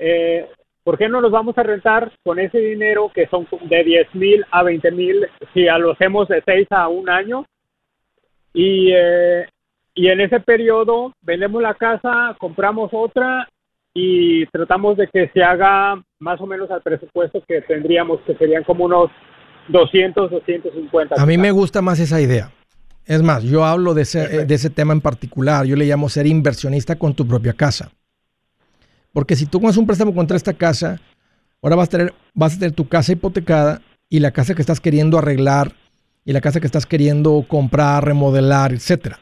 Eh, 0.00 0.48
¿Por 0.82 0.98
qué 0.98 1.08
no 1.08 1.20
nos 1.20 1.30
vamos 1.30 1.56
a 1.58 1.62
rentar 1.62 2.10
con 2.24 2.40
ese 2.40 2.58
dinero 2.58 3.08
que 3.14 3.28
son 3.28 3.46
de 3.70 3.84
10 3.84 4.16
mil 4.16 4.44
a 4.50 4.64
20 4.64 4.90
mil 4.90 5.28
si 5.54 5.62
lo 5.62 5.92
hacemos 5.92 6.26
de 6.26 6.42
6 6.44 6.66
a 6.70 6.88
un 6.88 7.08
año? 7.08 7.46
Y, 8.54 8.92
eh, 8.92 9.46
y 9.94 10.08
en 10.08 10.20
ese 10.20 10.40
periodo 10.40 11.12
vendemos 11.20 11.62
la 11.62 11.74
casa, 11.74 12.36
compramos 12.38 12.90
otra 12.92 13.48
y 13.94 14.46
tratamos 14.46 14.96
de 14.96 15.08
que 15.08 15.28
se 15.34 15.42
haga 15.42 16.02
más 16.18 16.40
o 16.40 16.46
menos 16.46 16.70
al 16.70 16.82
presupuesto 16.82 17.42
que 17.46 17.60
tendríamos, 17.62 18.20
que 18.22 18.34
serían 18.36 18.64
como 18.64 18.84
unos 18.84 19.10
200, 19.68 20.30
250. 20.30 21.20
A 21.20 21.26
mí 21.26 21.36
me 21.36 21.50
gusta 21.50 21.82
más 21.82 22.00
esa 22.00 22.20
idea. 22.20 22.50
Es 23.04 23.22
más, 23.22 23.42
yo 23.42 23.64
hablo 23.64 23.94
de 23.94 24.02
ese, 24.02 24.46
de 24.46 24.54
ese 24.54 24.70
tema 24.70 24.92
en 24.92 25.00
particular. 25.00 25.66
Yo 25.66 25.76
le 25.76 25.84
llamo 25.84 26.08
ser 26.08 26.26
inversionista 26.26 26.96
con 26.96 27.14
tu 27.14 27.26
propia 27.26 27.52
casa. 27.52 27.90
Porque 29.12 29.36
si 29.36 29.46
tú 29.46 29.58
haces 29.66 29.76
un 29.76 29.86
préstamo 29.86 30.14
contra 30.14 30.36
esta 30.36 30.54
casa, 30.54 31.00
ahora 31.60 31.76
vas 31.76 31.88
a, 31.88 31.90
tener, 31.90 32.14
vas 32.34 32.56
a 32.56 32.58
tener 32.60 32.74
tu 32.74 32.88
casa 32.88 33.12
hipotecada 33.12 33.82
y 34.08 34.20
la 34.20 34.30
casa 34.30 34.54
que 34.54 34.62
estás 34.62 34.80
queriendo 34.80 35.18
arreglar 35.18 35.72
y 36.24 36.32
la 36.32 36.40
casa 36.40 36.60
que 36.60 36.66
estás 36.66 36.86
queriendo 36.86 37.44
comprar, 37.48 38.04
remodelar, 38.04 38.72
etcétera. 38.72 39.20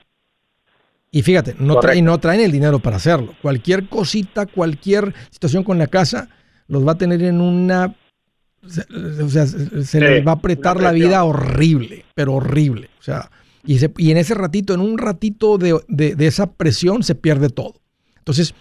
Y 1.10 1.22
fíjate, 1.22 1.56
no, 1.58 1.80
traen 2.20 2.40
el 2.40 2.52
dinero 2.52 2.78
para 2.78 2.96
hacerlo. 2.96 3.34
Cualquier 3.42 3.88
cosita, 3.88 4.46
cualquier 4.46 5.12
situación 5.30 5.64
con 5.64 5.76
la 5.78 5.88
casa, 5.88 6.28
los 6.68 6.86
va 6.86 6.92
a 6.92 6.98
tener 6.98 7.22
en 7.22 7.40
una... 7.40 7.96
O 8.62 9.28
sea, 9.28 9.46
se 9.46 9.84
Sí, 9.84 9.98
les 9.98 10.24
va 10.26 10.32
a 10.32 10.34
apretar 10.34 10.80
la 10.80 10.92
vida 10.92 11.24
horrible, 11.24 12.04
pero 12.14 12.34
horrible. 12.34 12.90
O 13.00 13.02
sea, 13.02 13.30
y, 13.64 13.78
se- 13.78 13.92
y 13.96 14.10
en 14.10 14.18
ese 14.18 14.34
ratito, 14.34 14.74
en 14.74 14.80
un 14.80 14.98
ratito 14.98 15.56
de, 15.58 15.80
de- 15.88 16.14
de 16.14 16.26
esa 16.26 16.52
presión, 16.52 17.02
se 17.02 17.14
pierde 17.14 17.48
todo. 17.48 17.80
Entonces, 18.18 18.54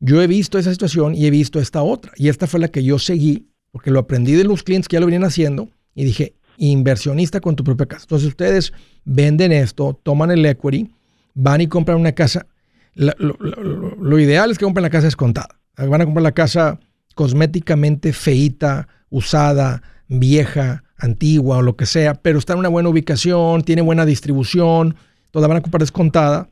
yo 0.00 0.22
he 0.22 0.26
visto 0.28 0.58
esa 0.58 0.70
situación 0.70 1.14
y 1.14 1.26
he 1.26 1.30
visto 1.30 1.58
esta 1.60 1.82
otra. 1.82 2.12
Y 2.16 2.28
esta 2.28 2.46
fue 2.46 2.60
la 2.60 2.68
que 2.68 2.84
yo 2.84 2.98
seguí, 2.98 3.48
porque 3.72 3.90
lo 3.90 3.98
aprendí 3.98 4.32
de 4.32 4.44
los 4.44 4.62
clientes 4.62 4.88
que 4.88 4.94
ya 4.96 5.00
lo 5.00 5.06
venían 5.06 5.24
haciendo, 5.24 5.68
y 5.94 6.04
dije, 6.04 6.34
inversionista 6.70 7.40
con 7.40 7.56
tu 7.56 7.64
propia 7.64 7.86
casa. 7.86 8.04
Entonces, 8.04 8.28
ustedes 8.28 8.72
venden 9.04 9.52
esto, 9.52 9.98
toman 10.02 10.30
el 10.30 10.44
equity, 10.46 10.90
van 11.34 11.60
y 11.60 11.66
compran 11.66 11.98
una 11.98 12.12
casa. 12.12 12.46
Lo, 12.94 14.18
ideal 14.18 14.50
es 14.50 14.58
que 14.58 14.64
compren 14.64 14.82
la 14.82 14.90
casa 14.90 15.06
descontada. 15.06 15.58
Van 15.76 16.00
a 16.00 16.04
comprar 16.04 16.22
la 16.22 16.32
casa 16.32 16.78
cosméticamente 17.14 18.12
feita, 18.12 18.88
usada, 19.10 19.82
vieja, 20.08 20.84
antigua 20.98 21.58
o 21.58 21.62
lo 21.62 21.76
que 21.76 21.86
sea, 21.86 22.14
pero 22.14 22.38
está 22.38 22.52
en 22.52 22.60
una 22.60 22.68
buena 22.68 22.88
ubicación, 22.88 23.62
tiene 23.62 23.82
buena 23.82 24.06
distribución, 24.06 24.94
toda 25.30 25.48
van 25.48 25.56
a 25.58 25.62
comprar 25.62 25.80
descontada, 25.80 26.48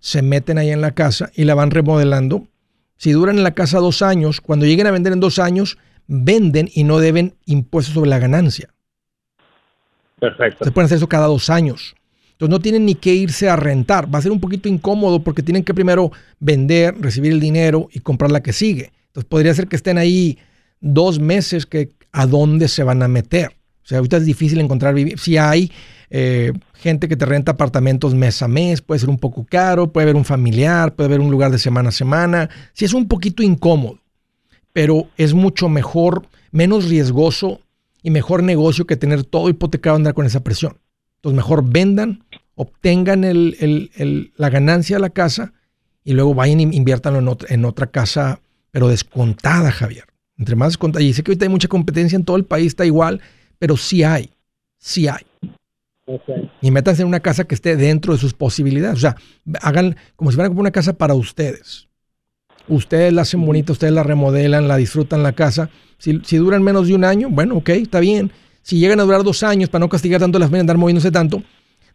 se 0.00 0.22
meten 0.22 0.58
ahí 0.58 0.70
en 0.70 0.80
la 0.80 0.92
casa 0.92 1.30
y 1.34 1.44
la 1.44 1.54
van 1.54 1.70
remodelando. 1.70 2.48
Si 2.96 3.12
duran 3.12 3.36
en 3.36 3.44
la 3.44 3.54
casa 3.54 3.78
dos 3.78 4.02
años, 4.02 4.40
cuando 4.40 4.66
lleguen 4.66 4.86
a 4.86 4.90
vender 4.90 5.12
en 5.12 5.20
dos 5.20 5.38
años, 5.38 5.78
venden 6.08 6.68
y 6.72 6.84
no 6.84 6.98
deben 6.98 7.34
impuestos 7.46 7.94
sobre 7.94 8.10
la 8.10 8.18
ganancia. 8.18 8.70
Perfecto. 10.22 10.64
Se 10.64 10.70
pueden 10.70 10.84
hacer 10.84 10.98
eso 10.98 11.08
cada 11.08 11.26
dos 11.26 11.50
años. 11.50 11.96
Entonces 12.30 12.50
no 12.50 12.60
tienen 12.60 12.86
ni 12.86 12.94
que 12.94 13.12
irse 13.12 13.48
a 13.48 13.56
rentar. 13.56 14.12
Va 14.12 14.20
a 14.20 14.22
ser 14.22 14.30
un 14.30 14.38
poquito 14.38 14.68
incómodo 14.68 15.24
porque 15.24 15.42
tienen 15.42 15.64
que 15.64 15.74
primero 15.74 16.12
vender, 16.38 16.94
recibir 17.00 17.32
el 17.32 17.40
dinero 17.40 17.88
y 17.92 17.98
comprar 17.98 18.30
la 18.30 18.40
que 18.40 18.52
sigue. 18.52 18.92
Entonces 19.08 19.28
podría 19.28 19.52
ser 19.52 19.66
que 19.66 19.74
estén 19.74 19.98
ahí 19.98 20.38
dos 20.80 21.18
meses 21.18 21.66
que 21.66 21.90
a 22.12 22.26
dónde 22.26 22.68
se 22.68 22.84
van 22.84 23.02
a 23.02 23.08
meter. 23.08 23.48
O 23.82 23.86
sea, 23.86 23.98
ahorita 23.98 24.18
es 24.18 24.24
difícil 24.24 24.60
encontrar 24.60 24.94
vivir. 24.94 25.18
Si 25.18 25.36
hay 25.38 25.72
eh, 26.08 26.52
gente 26.74 27.08
que 27.08 27.16
te 27.16 27.26
renta 27.26 27.52
apartamentos 27.52 28.14
mes 28.14 28.40
a 28.42 28.46
mes, 28.46 28.80
puede 28.80 29.00
ser 29.00 29.10
un 29.10 29.18
poco 29.18 29.44
caro, 29.44 29.90
puede 29.90 30.04
haber 30.04 30.16
un 30.16 30.24
familiar, 30.24 30.94
puede 30.94 31.08
haber 31.08 31.20
un 31.20 31.32
lugar 31.32 31.50
de 31.50 31.58
semana 31.58 31.88
a 31.88 31.92
semana. 31.92 32.48
Sí 32.74 32.84
es 32.84 32.94
un 32.94 33.08
poquito 33.08 33.42
incómodo, 33.42 33.98
pero 34.72 35.08
es 35.16 35.34
mucho 35.34 35.68
mejor, 35.68 36.28
menos 36.52 36.88
riesgoso 36.88 37.58
y 38.02 38.10
mejor 38.10 38.42
negocio 38.42 38.86
que 38.86 38.96
tener 38.96 39.24
todo 39.24 39.48
hipotecado 39.48 39.96
andar 39.96 40.14
con 40.14 40.26
esa 40.26 40.42
presión. 40.42 40.78
Entonces 41.16 41.36
mejor 41.36 41.64
vendan, 41.68 42.24
obtengan 42.54 43.24
el- 43.24 43.56
el- 43.60 43.90
el- 43.94 44.32
la 44.36 44.50
ganancia 44.50 44.96
de 44.96 45.00
la 45.00 45.10
casa 45.10 45.52
y 46.04 46.12
luego 46.14 46.34
vayan 46.34 46.60
e 46.60 46.62
inviértanlo 46.62 47.20
en 47.20 47.28
otra, 47.28 47.54
en 47.54 47.64
otra 47.64 47.86
casa, 47.86 48.40
pero 48.70 48.88
descontada, 48.88 49.70
Javier. 49.70 50.04
Entre 50.36 50.56
más 50.56 50.70
descontada. 50.70 51.04
Y 51.04 51.12
sé 51.12 51.22
que 51.22 51.30
ahorita 51.30 51.44
hay 51.44 51.50
mucha 51.50 51.68
competencia 51.68 52.16
en 52.16 52.24
todo 52.24 52.36
el 52.36 52.44
país, 52.44 52.68
está 52.68 52.84
igual, 52.84 53.20
pero 53.58 53.76
sí 53.76 54.02
hay, 54.02 54.30
sí 54.78 55.06
hay. 55.06 55.24
Y 56.60 56.70
métanse 56.72 57.02
en 57.02 57.08
una 57.08 57.20
casa 57.20 57.44
que 57.44 57.54
esté 57.54 57.76
dentro 57.76 58.12
de 58.12 58.18
sus 58.18 58.34
posibilidades. 58.34 58.96
O 58.96 59.00
sea, 59.00 59.16
hagan 59.60 59.96
como 60.16 60.30
si 60.30 60.34
fueran 60.34 60.50
como 60.50 60.60
una 60.60 60.72
casa 60.72 60.94
para 60.94 61.14
ustedes. 61.14 61.88
Ustedes 62.68 63.12
la 63.12 63.22
hacen 63.22 63.44
bonita, 63.44 63.72
ustedes 63.72 63.92
la 63.92 64.02
remodelan, 64.02 64.68
la 64.68 64.76
disfrutan 64.76 65.22
la 65.22 65.32
casa. 65.32 65.68
Si, 65.98 66.20
si 66.24 66.36
duran 66.36 66.62
menos 66.62 66.88
de 66.88 66.94
un 66.94 67.04
año, 67.04 67.28
bueno, 67.30 67.56
ok, 67.56 67.68
está 67.70 68.00
bien. 68.00 68.30
Si 68.62 68.78
llegan 68.78 69.00
a 69.00 69.02
durar 69.02 69.24
dos 69.24 69.42
años, 69.42 69.68
para 69.68 69.80
no 69.80 69.88
castigar 69.88 70.20
tanto 70.20 70.38
las 70.38 70.48
familias, 70.48 70.62
andar 70.62 70.78
moviéndose 70.78 71.10
tanto, 71.10 71.42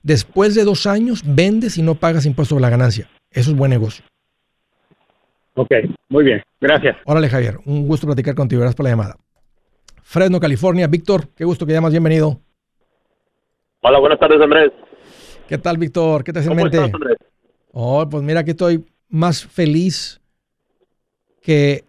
después 0.04 0.56
de 0.56 0.64
dos 0.64 0.86
años 0.86 1.24
vendes 1.26 1.78
y 1.78 1.82
no 1.82 1.96
pagas 1.96 2.26
impuesto 2.26 2.56
sobre 2.56 2.64
la 2.64 2.70
ganancia. 2.70 3.10
Eso 3.32 3.52
es 3.52 3.58
buen 3.58 3.70
negocio. 3.70 4.04
Ok, 5.56 5.72
muy 6.10 6.24
bien. 6.24 6.42
Gracias. 6.62 6.98
Órale, 7.06 7.30
Javier, 7.30 7.58
un 7.66 7.88
gusto 7.88 8.06
platicar 8.06 8.36
contigo. 8.36 8.62
Gracias 8.62 8.76
por 8.76 8.84
la 8.84 8.92
llamada. 8.92 9.16
Fresno, 10.04 10.40
California. 10.40 10.88
Víctor, 10.88 11.30
qué 11.36 11.46
gusto 11.46 11.66
que 11.66 11.74
llamas. 11.74 11.92
Bienvenido. 11.92 12.40
Hola, 13.82 14.00
buenas 14.00 14.20
tardes, 14.20 14.40
Andrés. 14.42 14.72
¿Qué 15.48 15.58
tal, 15.58 15.78
Víctor? 15.78 16.24
¿Qué 16.24 16.34
te 16.34 16.40
hace 16.40 16.50
en 16.50 16.56
¿Cómo 16.56 16.64
mente? 16.64 16.78
estás, 16.78 16.94
Andrés? 16.94 17.18
Oh, 17.72 18.08
pues 18.10 18.24
mira 18.24 18.44
que 18.44 18.52
estoy 18.52 18.86
más 19.10 19.46
feliz 19.46 20.20
que 21.48 21.86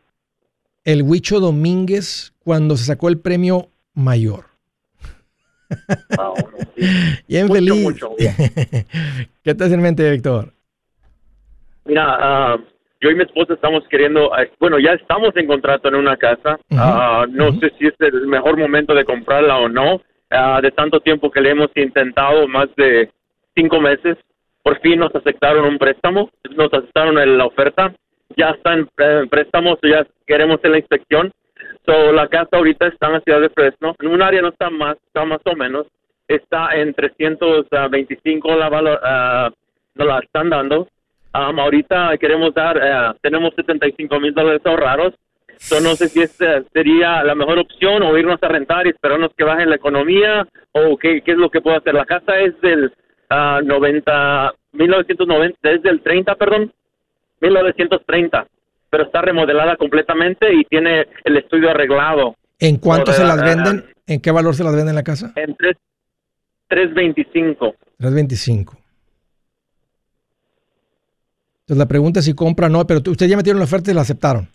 el 0.84 1.02
Huicho 1.02 1.40
Domínguez 1.40 2.32
cuando 2.44 2.76
se 2.76 2.84
sacó 2.84 3.08
el 3.08 3.18
premio 3.18 3.70
mayor. 3.92 4.44
Ah, 6.16 6.32
bueno, 6.40 6.58
sí. 6.76 6.86
Bien 7.26 7.46
Mucho, 7.48 7.54
feliz. 7.54 7.82
mucho. 7.82 8.10
¿Qué 9.42 9.54
te 9.56 9.64
hace 9.64 9.74
en 9.74 9.82
mente, 9.82 10.08
Víctor? 10.12 10.52
Mira, 11.86 12.04
ah, 12.06 12.56
yo 13.00 13.10
y 13.10 13.16
mi 13.16 13.24
esposa 13.24 13.54
estamos 13.54 13.82
queriendo, 13.90 14.32
ah, 14.32 14.44
bueno, 14.60 14.78
ya 14.78 14.92
estamos 14.92 15.30
en 15.34 15.48
contrato 15.48 15.88
en 15.88 15.96
una 15.96 16.16
casa. 16.16 16.56
Ah, 16.70 17.26
no 17.28 17.50
sé 17.58 17.72
si 17.80 17.88
es 17.88 17.94
el 17.98 18.28
mejor 18.28 18.56
momento 18.56 18.94
de 18.94 19.04
comprarla 19.04 19.58
o 19.58 19.68
no. 19.68 20.00
De 20.62 20.70
tanto 20.70 21.00
tiempo 21.00 21.32
que 21.32 21.40
le 21.40 21.50
hemos 21.50 21.70
intentado, 21.74 22.46
más 22.46 22.68
de 22.76 23.10
cinco 23.56 23.80
meses, 23.80 24.16
por 24.62 24.78
fin 24.82 25.00
nos 25.00 25.12
aceptaron 25.16 25.64
un 25.64 25.78
préstamo, 25.78 26.30
nos 26.54 26.72
aceptaron 26.72 27.16
la 27.36 27.46
oferta. 27.46 27.92
Ya 28.36 28.50
está 28.50 28.74
en 28.74 28.88
eh, 28.98 29.26
préstamo, 29.30 29.76
so 29.80 29.88
ya 29.88 30.06
queremos 30.26 30.58
hacer 30.58 30.70
la 30.70 30.78
inspección. 30.78 31.32
So, 31.86 32.12
la 32.12 32.28
casa 32.28 32.50
ahorita 32.52 32.86
está 32.86 33.06
en 33.06 33.12
la 33.14 33.20
ciudad 33.20 33.40
de 33.40 33.48
Fresno. 33.50 33.94
En 34.00 34.08
un 34.08 34.22
área 34.22 34.42
no 34.42 34.48
está 34.48 34.70
más, 34.70 34.96
está 35.06 35.24
más 35.24 35.40
o 35.44 35.56
menos. 35.56 35.86
Está 36.26 36.76
en 36.76 36.92
325 36.92 38.56
la 38.56 38.68
valor, 38.68 39.00
nos 39.94 40.06
la 40.06 40.18
están 40.18 40.50
dando. 40.50 40.88
Um, 41.34 41.58
ahorita 41.58 42.16
queremos 42.18 42.54
dar, 42.54 42.76
eh, 42.76 43.18
tenemos 43.22 43.54
75 43.54 44.20
mil 44.20 44.34
dólares 44.34 44.62
ahorrados. 44.64 45.14
So, 45.56 45.80
no 45.80 45.94
sé 45.96 46.08
si 46.08 46.22
esta 46.22 46.62
sería 46.72 47.22
la 47.24 47.34
mejor 47.34 47.58
opción 47.58 48.02
o 48.02 48.16
irnos 48.16 48.42
a 48.42 48.48
rentar 48.48 48.86
y 48.86 48.90
esperarnos 48.90 49.32
que 49.36 49.44
baje 49.44 49.66
la 49.66 49.76
economía 49.76 50.46
o 50.72 50.96
qué, 50.96 51.20
qué 51.22 51.32
es 51.32 51.38
lo 51.38 51.50
que 51.50 51.60
puedo 51.60 51.76
hacer. 51.76 51.94
La 51.94 52.04
casa 52.04 52.38
es 52.38 52.58
del 52.60 52.92
ah, 53.28 53.60
90, 53.64 54.54
1990, 54.72 55.70
es 55.70 55.82
del 55.82 56.00
30, 56.00 56.34
perdón, 56.36 56.72
1930, 57.40 58.46
pero 58.90 59.04
está 59.04 59.22
remodelada 59.22 59.76
completamente 59.76 60.52
y 60.54 60.64
tiene 60.64 61.06
el 61.24 61.36
estudio 61.36 61.70
arreglado. 61.70 62.36
¿En 62.58 62.76
cuánto 62.76 63.12
se 63.12 63.22
las 63.24 63.40
ah, 63.40 63.44
venden? 63.44 63.84
¿En 64.06 64.20
qué 64.20 64.30
valor 64.30 64.54
se 64.54 64.64
las 64.64 64.74
venden 64.74 64.94
la 64.94 65.02
casa? 65.02 65.32
En 65.36 65.54
tres- 65.56 65.76
325. 66.68 67.74
325. 67.98 68.76
Entonces 71.60 71.78
la 71.78 71.86
pregunta 71.88 72.20
es 72.20 72.24
si 72.26 72.34
compra 72.34 72.66
o 72.66 72.70
no, 72.70 72.86
pero 72.86 73.00
ustedes 73.06 73.30
ya 73.30 73.36
metieron 73.36 73.58
la 73.58 73.64
oferta 73.66 73.90
y 73.90 73.94
la 73.94 74.00
aceptaron. 74.02 74.48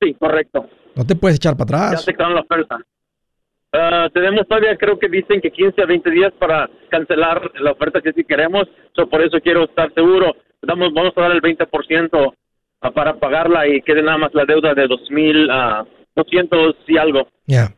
Sí, 0.00 0.14
correcto. 0.14 0.68
No 0.94 1.04
te 1.04 1.16
puedes 1.16 1.36
echar 1.36 1.56
para 1.56 1.70
Ya 1.78 1.86
atrás. 1.86 2.00
aceptaron 2.02 2.34
la 2.34 2.40
oferta. 2.42 2.78
Ah, 3.72 4.08
tenemos 4.12 4.46
todavía, 4.48 4.76
creo 4.76 4.98
que 4.98 5.08
dicen 5.08 5.40
que 5.40 5.50
15 5.50 5.82
a 5.82 5.86
20 5.86 6.10
días 6.10 6.32
para 6.38 6.68
cancelar 6.90 7.50
la 7.60 7.72
oferta 7.72 8.00
que 8.00 8.12
sí 8.12 8.24
queremos. 8.24 8.68
So, 8.96 9.08
por 9.08 9.20
eso 9.22 9.38
quiero 9.40 9.64
estar 9.64 9.92
seguro. 9.94 10.34
Vamos 10.62 11.12
a 11.16 11.20
dar 11.20 11.32
el 11.32 11.40
20% 11.40 12.34
ah, 12.82 12.90
para 12.90 13.18
pagarla 13.18 13.66
y 13.66 13.80
quede 13.82 14.02
nada 14.02 14.18
más 14.18 14.34
la 14.34 14.44
deuda 14.44 14.74
de 14.74 14.86
2.000, 14.86 15.50
a 15.50 15.86
200 16.16 16.76
y 16.86 16.96
algo. 16.98 17.28
Ya. 17.46 17.74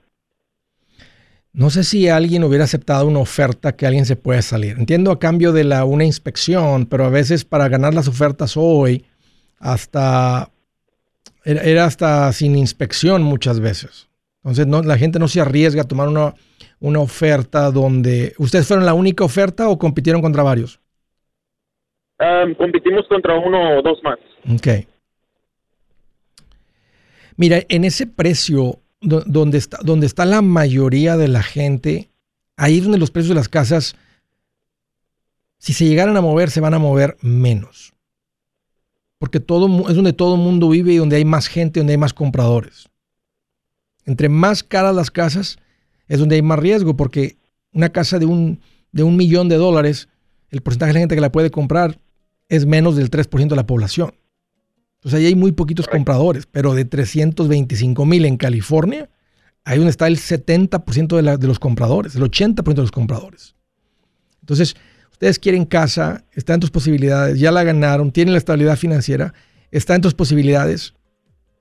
No 1.52 1.68
sé 1.68 1.84
si 1.84 2.08
alguien 2.08 2.44
hubiera 2.44 2.64
aceptado 2.64 3.06
una 3.06 3.18
oferta 3.18 3.76
que 3.76 3.86
alguien 3.86 4.06
se 4.06 4.16
puede 4.16 4.40
salir. 4.40 4.78
Entiendo 4.78 5.10
a 5.10 5.18
cambio 5.18 5.52
de 5.52 5.64
la, 5.64 5.84
una 5.84 6.04
inspección, 6.04 6.86
pero 6.86 7.04
a 7.04 7.10
veces 7.10 7.44
para 7.44 7.68
ganar 7.68 7.92
las 7.92 8.08
ofertas 8.08 8.56
hoy, 8.56 9.04
hasta 9.58 10.50
era, 11.44 11.84
hasta 11.84 12.32
sin 12.32 12.56
inspección 12.56 13.22
muchas 13.22 13.60
veces. 13.60 14.08
Entonces 14.38 14.66
no, 14.66 14.82
la 14.82 14.96
gente 14.96 15.18
no 15.18 15.28
se 15.28 15.40
arriesga 15.40 15.82
a 15.82 15.88
tomar 15.88 16.08
una 16.80 17.00
oferta 17.00 17.70
donde... 17.70 18.34
¿Ustedes 18.38 18.66
fueron 18.66 18.86
la 18.86 18.94
única 18.94 19.22
oferta 19.22 19.68
o 19.68 19.78
compitieron 19.78 20.22
contra 20.22 20.42
varios? 20.42 20.80
Ah, 22.22 22.44
competimos 22.56 23.06
contra 23.08 23.36
uno 23.38 23.78
o 23.78 23.82
dos 23.82 23.98
más. 24.04 24.18
Ok. 24.54 24.86
Mira, 27.36 27.62
en 27.68 27.84
ese 27.84 28.06
precio 28.06 28.78
do- 29.00 29.24
donde 29.26 29.58
está, 29.58 29.78
donde 29.82 30.06
está 30.06 30.24
la 30.24 30.42
mayoría 30.42 31.16
de 31.16 31.28
la 31.28 31.42
gente, 31.42 32.10
ahí 32.56 32.78
es 32.78 32.84
donde 32.84 32.98
los 32.98 33.10
precios 33.10 33.30
de 33.30 33.34
las 33.34 33.48
casas, 33.48 33.96
si 35.58 35.72
se 35.72 35.84
llegaran 35.86 36.16
a 36.16 36.20
mover, 36.20 36.50
se 36.50 36.60
van 36.60 36.74
a 36.74 36.78
mover 36.78 37.16
menos. 37.22 37.92
Porque 39.18 39.40
todo, 39.40 39.88
es 39.88 39.94
donde 39.96 40.12
todo 40.12 40.34
el 40.34 40.40
mundo 40.40 40.68
vive 40.68 40.92
y 40.92 40.96
donde 40.96 41.16
hay 41.16 41.24
más 41.24 41.46
gente, 41.46 41.80
donde 41.80 41.92
hay 41.94 41.98
más 41.98 42.12
compradores. 42.12 42.88
Entre 44.04 44.28
más 44.28 44.62
caras 44.62 44.94
las 44.94 45.10
casas, 45.10 45.58
es 46.08 46.18
donde 46.18 46.34
hay 46.36 46.42
más 46.42 46.58
riesgo, 46.58 46.96
porque 46.96 47.36
una 47.72 47.88
casa 47.90 48.18
de 48.18 48.26
un, 48.26 48.60
de 48.90 49.04
un 49.04 49.16
millón 49.16 49.48
de 49.48 49.56
dólares, 49.56 50.08
el 50.50 50.60
porcentaje 50.60 50.90
de 50.90 50.94
la 50.94 51.00
gente 51.00 51.14
que 51.14 51.20
la 51.20 51.32
puede 51.32 51.50
comprar 51.50 51.98
es 52.54 52.66
menos 52.66 52.96
del 52.96 53.10
3% 53.10 53.48
de 53.48 53.56
la 53.56 53.66
población. 53.66 54.12
Entonces 54.96 55.18
ahí 55.18 55.26
hay 55.26 55.34
muy 55.34 55.52
poquitos 55.52 55.88
compradores, 55.88 56.46
pero 56.46 56.74
de 56.74 56.84
325 56.84 58.04
mil 58.04 58.24
en 58.24 58.36
California, 58.36 59.08
ahí 59.64 59.78
donde 59.78 59.90
está 59.90 60.06
el 60.06 60.18
70% 60.18 61.16
de, 61.16 61.22
la- 61.22 61.36
de 61.38 61.46
los 61.46 61.58
compradores, 61.58 62.14
el 62.14 62.22
80% 62.22 62.74
de 62.74 62.82
los 62.82 62.92
compradores. 62.92 63.54
Entonces, 64.40 64.76
ustedes 65.10 65.38
quieren 65.38 65.64
casa, 65.64 66.24
está 66.32 66.54
en 66.54 66.60
tus 66.60 66.70
posibilidades, 66.70 67.38
ya 67.40 67.50
la 67.52 67.64
ganaron, 67.64 68.10
tienen 68.12 68.32
la 68.34 68.38
estabilidad 68.38 68.76
financiera, 68.76 69.32
está 69.70 69.94
en 69.94 70.02
tus 70.02 70.14
posibilidades. 70.14 70.94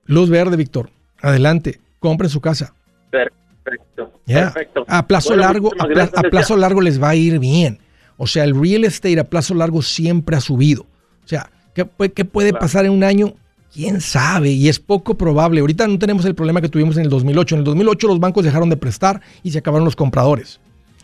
Luz 0.06 0.30
verde, 0.30 0.58
Víctor. 0.58 0.90
Adelante, 1.22 1.80
compren 2.00 2.30
su 2.30 2.42
casa. 2.42 2.74
Perfecto. 3.12 4.20
Ya. 4.26 4.52
Perfecto. 4.52 4.84
A 4.88 5.08
plazo 5.08 5.30
Bueno, 5.30 5.44
largo, 5.44 5.72
a, 5.80 6.22
plazo 6.24 6.58
largo 6.58 6.82
les 6.82 7.02
va 7.02 7.10
a 7.10 7.16
ir 7.16 7.40
bien. 7.40 7.80
O 8.24 8.28
sea, 8.28 8.44
el 8.44 8.54
real 8.60 8.84
estate 8.84 9.20
a 9.20 9.24
plazo 9.24 9.56
largo 9.56 9.82
siempre 9.82 10.36
ha 10.36 10.42
subido. 10.42 10.84
O 11.26 11.28
sea, 11.28 11.50
¿qué, 11.74 11.86
pu- 11.88 12.14
qué 12.14 12.24
puede 12.24 12.54
pasar 12.54 12.86
en 12.86 12.92
un 12.92 13.04
año? 13.04 13.34
¿Quién 13.74 14.00
sabe? 14.00 14.52
Y 14.52 14.70
es 14.70 14.80
poco 14.80 15.16
probable. 15.16 15.60
Ahorita 15.62 15.88
no 15.88 15.98
tenemos 15.98 16.24
el 16.26 16.36
problema 16.36 16.62
que 16.62 16.70
tuvimos 16.70 16.98
en 16.98 17.04
el 17.04 17.10
2008. 17.10 17.56
En 17.56 17.60
el 17.60 17.66
2008 17.66 18.08
los 18.08 18.20
bancos 18.20 18.44
dejaron 18.46 18.70
de 18.70 18.78
prestar 18.78 19.22
y 19.42 19.50
se 19.52 19.58
acabaron 19.58 19.86
los 19.86 19.96
compradores. 19.96 20.60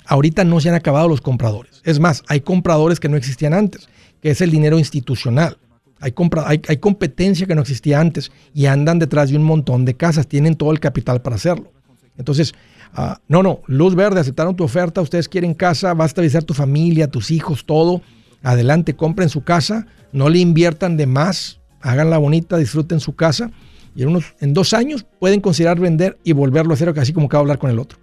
Ahorita 0.05 0.43
no 0.43 0.59
se 0.59 0.69
han 0.69 0.75
acabado 0.75 1.07
los 1.09 1.21
compradores. 1.21 1.81
Es 1.85 1.99
más, 1.99 2.23
hay 2.27 2.41
compradores 2.41 2.99
que 2.99 3.09
no 3.09 3.17
existían 3.17 3.53
antes, 3.55 3.89
que 4.21 4.29
es 4.29 4.41
el 4.41 4.51
dinero 4.51 4.77
institucional. 4.77 5.57
Hay, 5.99 6.11
compra- 6.11 6.43
hay, 6.45 6.61
hay 6.67 6.77
competencia 6.77 7.47
que 7.47 7.55
no 7.55 7.61
existía 7.61 7.99
antes 7.99 8.31
y 8.53 8.67
andan 8.67 8.99
detrás 8.99 9.31
de 9.31 9.37
un 9.37 9.43
montón 9.43 9.85
de 9.85 9.95
casas. 9.95 10.27
Tienen 10.27 10.53
todo 10.55 10.71
el 10.71 10.79
capital 10.79 11.21
para 11.23 11.37
hacerlo. 11.37 11.71
Entonces, 12.17 12.53
ah, 12.93 13.19
no, 13.27 13.43
no, 13.43 13.61
luz 13.67 13.95
verde, 13.95 14.19
aceptaron 14.19 14.55
tu 14.55 14.63
oferta, 14.63 15.01
ustedes 15.01 15.29
quieren 15.29 15.53
casa, 15.53 15.93
vas 15.93 16.05
a 16.05 16.07
estabilizar 16.07 16.43
tu 16.43 16.53
familia, 16.53 17.09
tus 17.09 17.31
hijos, 17.31 17.65
todo. 17.65 18.01
Adelante, 18.43 18.95
compren 18.95 19.29
su 19.29 19.43
casa, 19.43 19.87
no 20.11 20.29
le 20.29 20.39
inviertan 20.39 20.97
de 20.97 21.07
más, 21.07 21.59
háganla 21.81 22.17
bonita, 22.17 22.57
disfruten 22.57 22.99
su 22.99 23.15
casa 23.15 23.51
y 23.95 24.03
en, 24.03 24.09
unos, 24.09 24.35
en 24.39 24.53
dos 24.53 24.73
años 24.73 25.05
pueden 25.19 25.41
considerar 25.41 25.79
vender 25.79 26.19
y 26.23 26.33
volverlo 26.33 26.71
a 26.71 26.75
hacer 26.75 26.93
así 26.99 27.13
como 27.13 27.25
acabo 27.25 27.41
de 27.41 27.45
hablar 27.45 27.59
con 27.59 27.71
el 27.71 27.79
otro. 27.79 27.97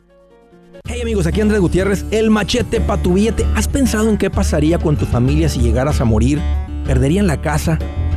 Hey 0.86 1.00
amigos, 1.00 1.26
aquí 1.26 1.40
Andrés 1.40 1.60
Gutiérrez, 1.60 2.04
el 2.10 2.30
machete 2.30 2.80
para 2.80 3.00
tu 3.00 3.14
billete. 3.14 3.46
¿Has 3.54 3.68
pensado 3.68 4.10
en 4.10 4.18
qué 4.18 4.28
pasaría 4.28 4.78
con 4.78 4.96
tu 4.96 5.06
familia 5.06 5.48
si 5.48 5.60
llegaras 5.60 6.00
a 6.00 6.04
morir? 6.04 6.40
¿Perderían 6.84 7.26
la 7.26 7.40
casa? 7.40 7.78